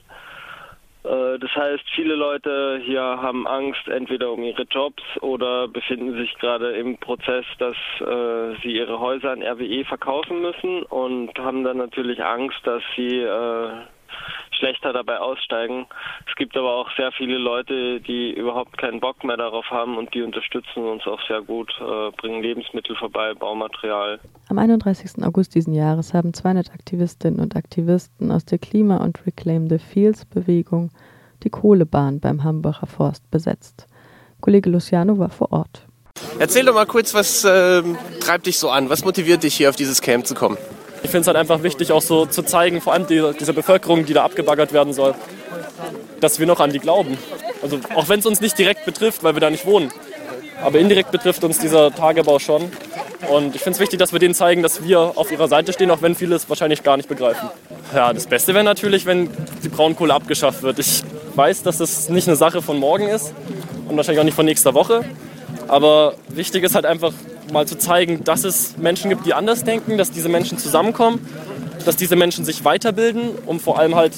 Äh, 1.04 1.38
das 1.38 1.54
heißt, 1.54 1.84
viele 1.94 2.14
Leute 2.14 2.80
hier 2.84 3.02
haben 3.02 3.46
Angst 3.46 3.88
entweder 3.88 4.32
um 4.32 4.42
ihre 4.42 4.62
Jobs 4.64 5.02
oder 5.20 5.68
befinden 5.68 6.16
sich 6.16 6.34
gerade 6.34 6.72
im 6.72 6.98
Prozess, 6.98 7.44
dass 7.58 7.76
äh, 8.00 8.56
sie 8.62 8.72
ihre 8.72 9.00
Häuser 9.00 9.32
an 9.32 9.42
RWE 9.42 9.84
verkaufen 9.84 10.42
müssen 10.42 10.82
und 10.84 11.38
haben 11.38 11.64
dann 11.64 11.78
natürlich 11.78 12.22
Angst, 12.22 12.60
dass 12.64 12.82
sie 12.96 13.20
äh, 13.20 13.70
schlechter 14.60 14.92
dabei 14.92 15.18
aussteigen. 15.18 15.86
Es 16.28 16.34
gibt 16.36 16.56
aber 16.56 16.72
auch 16.74 16.88
sehr 16.96 17.10
viele 17.12 17.38
Leute, 17.38 18.00
die 18.00 18.32
überhaupt 18.32 18.78
keinen 18.78 19.00
Bock 19.00 19.24
mehr 19.24 19.36
darauf 19.36 19.66
haben 19.70 19.98
und 19.98 20.14
die 20.14 20.22
unterstützen 20.22 20.84
uns 20.84 21.04
auch 21.06 21.20
sehr 21.26 21.42
gut, 21.42 21.72
äh, 21.80 22.10
bringen 22.16 22.42
Lebensmittel 22.42 22.94
vorbei, 22.94 23.34
Baumaterial. 23.34 24.20
Am 24.48 24.58
31. 24.58 25.24
August 25.24 25.54
diesen 25.54 25.74
Jahres 25.74 26.14
haben 26.14 26.32
200 26.32 26.70
Aktivistinnen 26.70 27.40
und 27.40 27.56
Aktivisten 27.56 28.30
aus 28.30 28.44
der 28.44 28.58
Klima- 28.58 28.98
und 28.98 29.26
Reclaim 29.26 29.68
the 29.68 29.78
Fields 29.78 30.24
Bewegung 30.26 30.90
die 31.42 31.50
Kohlebahn 31.50 32.20
beim 32.20 32.44
Hambacher 32.44 32.86
Forst 32.86 33.30
besetzt. 33.30 33.86
Kollege 34.40 34.70
Luciano 34.70 35.18
war 35.18 35.30
vor 35.30 35.52
Ort. 35.52 35.86
Erzähl 36.38 36.64
doch 36.64 36.74
mal 36.74 36.86
kurz, 36.86 37.14
was 37.14 37.44
äh, 37.44 37.82
treibt 38.20 38.46
dich 38.46 38.58
so 38.58 38.70
an? 38.70 38.90
Was 38.90 39.04
motiviert 39.04 39.42
dich 39.42 39.54
hier 39.54 39.70
auf 39.70 39.76
dieses 39.76 40.00
Camp 40.02 40.26
zu 40.26 40.34
kommen? 40.34 40.58
Ich 41.02 41.10
finde 41.10 41.20
es 41.20 41.26
halt 41.26 41.36
einfach 41.36 41.62
wichtig, 41.62 41.92
auch 41.92 42.02
so 42.02 42.26
zu 42.26 42.42
zeigen, 42.42 42.80
vor 42.80 42.92
allem 42.92 43.06
die, 43.06 43.22
dieser 43.38 43.52
Bevölkerung, 43.52 44.04
die 44.06 44.12
da 44.12 44.24
abgebaggert 44.24 44.72
werden 44.72 44.92
soll, 44.92 45.14
dass 46.20 46.38
wir 46.38 46.46
noch 46.46 46.60
an 46.60 46.72
die 46.72 46.78
glauben. 46.78 47.18
Also 47.62 47.80
auch 47.94 48.08
wenn 48.08 48.20
es 48.20 48.26
uns 48.26 48.40
nicht 48.40 48.58
direkt 48.58 48.84
betrifft, 48.84 49.22
weil 49.22 49.34
wir 49.34 49.40
da 49.40 49.50
nicht 49.50 49.66
wohnen. 49.66 49.92
Aber 50.62 50.78
indirekt 50.78 51.10
betrifft 51.10 51.42
uns 51.44 51.58
dieser 51.58 51.94
Tagebau 51.94 52.38
schon. 52.38 52.70
Und 53.28 53.54
ich 53.54 53.62
finde 53.62 53.76
es 53.76 53.80
wichtig, 53.80 53.98
dass 53.98 54.12
wir 54.12 54.18
denen 54.18 54.34
zeigen, 54.34 54.62
dass 54.62 54.82
wir 54.82 54.98
auf 55.16 55.30
ihrer 55.30 55.48
Seite 55.48 55.72
stehen, 55.72 55.90
auch 55.90 56.02
wenn 56.02 56.14
viele 56.14 56.36
es 56.36 56.48
wahrscheinlich 56.48 56.82
gar 56.82 56.96
nicht 56.96 57.08
begreifen. 57.08 57.48
Ja, 57.94 58.12
das 58.12 58.26
Beste 58.26 58.54
wäre 58.54 58.64
natürlich, 58.64 59.06
wenn 59.06 59.30
die 59.62 59.68
Braunkohle 59.68 60.14
abgeschafft 60.14 60.62
wird. 60.62 60.78
Ich 60.78 61.02
weiß, 61.34 61.62
dass 61.62 61.78
das 61.78 62.08
nicht 62.08 62.28
eine 62.28 62.36
Sache 62.36 62.62
von 62.62 62.78
morgen 62.78 63.08
ist 63.08 63.32
und 63.88 63.96
wahrscheinlich 63.96 64.20
auch 64.20 64.24
nicht 64.24 64.34
von 64.34 64.46
nächster 64.46 64.74
Woche. 64.74 65.04
Aber 65.70 66.14
wichtig 66.28 66.64
ist 66.64 66.74
halt 66.74 66.84
einfach 66.84 67.12
mal 67.52 67.64
zu 67.64 67.78
zeigen, 67.78 68.24
dass 68.24 68.42
es 68.42 68.76
Menschen 68.76 69.08
gibt, 69.08 69.24
die 69.24 69.34
anders 69.34 69.62
denken, 69.62 69.98
dass 69.98 70.10
diese 70.10 70.28
Menschen 70.28 70.58
zusammenkommen, 70.58 71.24
dass 71.84 71.94
diese 71.94 72.16
Menschen 72.16 72.44
sich 72.44 72.64
weiterbilden, 72.64 73.30
um 73.46 73.60
vor 73.60 73.78
allem 73.78 73.94
halt 73.94 74.14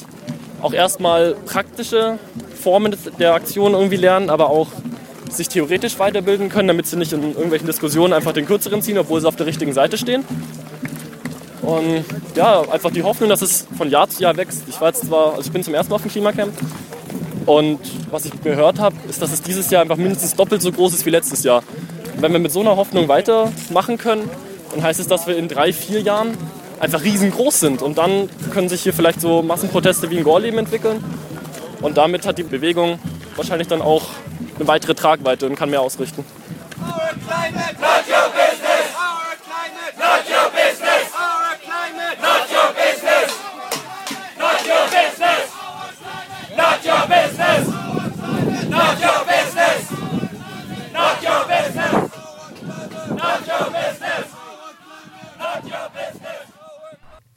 auch 0.62 0.72
erstmal 0.72 1.34
praktische 1.44 2.18
Formen 2.58 2.96
der 3.18 3.34
Aktion 3.34 3.74
irgendwie 3.74 3.96
lernen, 3.96 4.30
aber 4.30 4.48
auch 4.48 4.68
sich 5.30 5.50
theoretisch 5.50 5.98
weiterbilden 5.98 6.48
können, 6.48 6.68
damit 6.68 6.86
sie 6.86 6.96
nicht 6.96 7.12
in 7.12 7.22
irgendwelchen 7.22 7.66
Diskussionen 7.66 8.14
einfach 8.14 8.32
den 8.32 8.46
kürzeren 8.46 8.80
ziehen, 8.80 8.96
obwohl 8.96 9.20
sie 9.20 9.28
auf 9.28 9.36
der 9.36 9.44
richtigen 9.44 9.74
Seite 9.74 9.98
stehen. 9.98 10.24
Und 11.60 12.04
ja, 12.34 12.62
einfach 12.62 12.90
die 12.90 13.02
Hoffnung, 13.02 13.28
dass 13.28 13.42
es 13.42 13.66
von 13.76 13.90
Jahr 13.90 14.08
zu 14.08 14.22
Jahr 14.22 14.38
wächst. 14.38 14.62
Ich 14.68 14.80
war 14.80 14.88
jetzt 14.88 15.06
zwar, 15.06 15.32
also 15.34 15.42
ich 15.42 15.52
bin 15.52 15.62
zum 15.62 15.74
ersten 15.74 15.90
Mal 15.90 15.96
auf 15.96 16.02
dem 16.02 16.10
Klimacamp 16.10 16.52
und 17.46 17.80
was 18.10 18.24
ich 18.24 18.42
gehört 18.42 18.78
habe, 18.78 18.96
ist, 19.08 19.20
dass 19.22 19.32
es 19.32 19.42
dieses 19.42 19.70
Jahr 19.70 19.82
einfach 19.82 19.96
mindestens 19.96 20.34
doppelt 20.34 20.62
so 20.62 20.70
groß 20.72 20.94
ist 20.94 21.06
wie 21.06 21.10
letztes 21.10 21.42
Jahr. 21.44 21.62
Und 22.14 22.22
wenn 22.22 22.32
wir 22.32 22.38
mit 22.38 22.52
so 22.52 22.60
einer 22.60 22.76
Hoffnung 22.76 23.08
weitermachen 23.08 23.98
können, 23.98 24.28
dann 24.72 24.82
heißt 24.82 25.00
es, 25.00 25.08
dass 25.08 25.26
wir 25.26 25.36
in 25.36 25.48
drei, 25.48 25.72
vier 25.72 26.00
Jahren 26.00 26.36
einfach 26.80 27.02
riesengroß 27.02 27.60
sind. 27.60 27.82
Und 27.82 27.98
dann 27.98 28.28
können 28.52 28.68
sich 28.68 28.82
hier 28.82 28.92
vielleicht 28.92 29.20
so 29.20 29.42
Massenproteste 29.42 30.10
wie 30.10 30.18
in 30.18 30.24
Gorleben 30.24 30.58
entwickeln. 30.58 31.02
Und 31.80 31.96
damit 31.96 32.26
hat 32.26 32.38
die 32.38 32.42
Bewegung 32.42 32.98
wahrscheinlich 33.36 33.68
dann 33.68 33.82
auch 33.82 34.02
eine 34.58 34.68
weitere 34.68 34.94
Tragweite 34.94 35.46
und 35.46 35.56
kann 35.56 35.70
mehr 35.70 35.80
ausrichten. 35.80 36.24
Not 36.78 38.51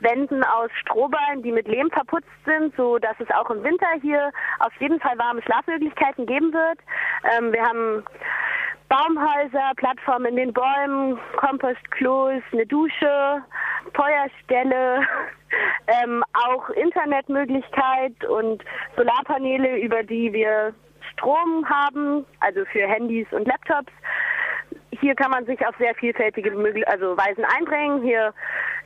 Wänden 0.00 0.42
aus 0.44 0.70
Strohballen, 0.80 1.42
die 1.42 1.52
mit 1.52 1.68
Lehm 1.68 1.90
verputzt 1.90 2.24
sind, 2.46 2.74
so 2.74 2.98
dass 2.98 3.20
es 3.20 3.30
auch 3.32 3.50
im 3.50 3.62
Winter 3.62 3.88
hier 4.00 4.32
auf 4.60 4.72
jeden 4.80 4.98
Fall 4.98 5.18
warme 5.18 5.42
Schlafmöglichkeiten 5.42 6.24
geben 6.24 6.54
wird. 6.54 6.78
Ähm, 7.36 7.52
wir 7.52 7.62
haben 7.62 8.02
Baumhäuser, 8.88 9.72
Plattformen 9.76 10.26
in 10.26 10.36
den 10.36 10.52
Bäumen, 10.52 11.18
Kompostklos, 11.36 12.42
eine 12.52 12.66
Dusche, 12.66 13.42
Feuerstelle, 13.94 15.02
ähm, 16.02 16.22
auch 16.32 16.70
Internetmöglichkeit 16.70 18.24
und 18.24 18.62
Solarpaneele, 18.96 19.78
über 19.78 20.02
die 20.02 20.32
wir 20.32 20.74
Strom 21.12 21.68
haben, 21.68 22.24
also 22.40 22.64
für 22.66 22.86
Handys 22.86 23.26
und 23.32 23.46
Laptops. 23.46 23.92
Hier 25.00 25.14
kann 25.14 25.30
man 25.30 25.44
sich 25.46 25.64
auf 25.66 25.76
sehr 25.78 25.94
vielfältige 25.94 26.50
also 26.86 27.16
Weisen 27.16 27.44
einbringen. 27.56 28.02
Hier 28.02 28.32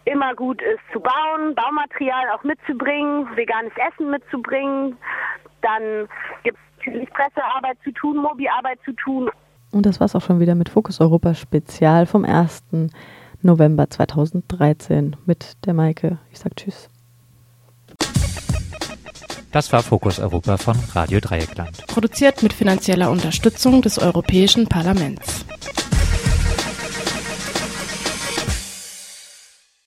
immer 0.04 0.34
gut 0.34 0.60
ist 0.62 0.80
zu 0.92 1.00
bauen, 1.00 1.54
Baumaterial 1.54 2.30
auch 2.30 2.42
mitzubringen, 2.44 3.28
veganes 3.36 3.72
Essen 3.76 4.10
mitzubringen. 4.10 4.96
Dann 5.62 6.08
gibt 6.44 6.58
es 6.58 6.86
natürlich 6.86 7.10
Pressearbeit 7.10 7.78
zu 7.84 7.92
tun, 7.92 8.16
Mobiarbeit 8.18 8.78
zu 8.84 8.92
tun. 8.92 9.30
Und 9.70 9.86
das 9.86 10.00
war's 10.00 10.14
auch 10.14 10.22
schon 10.22 10.40
wieder 10.40 10.54
mit 10.54 10.68
Fokus 10.68 11.00
Europa 11.00 11.34
Spezial 11.34 12.06
vom 12.06 12.24
1. 12.24 12.62
November 13.42 13.88
2013 13.88 15.16
mit 15.26 15.56
der 15.64 15.74
Maike. 15.74 16.18
Ich 16.32 16.38
sag 16.38 16.56
Tschüss. 16.56 16.88
Das 19.52 19.72
war 19.72 19.82
Fokus 19.82 20.18
Europa 20.18 20.56
von 20.58 20.76
Radio 20.94 21.20
Dreieckland. 21.20 21.86
Produziert 21.86 22.42
mit 22.42 22.52
finanzieller 22.52 23.10
Unterstützung 23.10 23.80
des 23.80 23.98
Europäischen 23.98 24.68
Parlaments. 24.68 25.44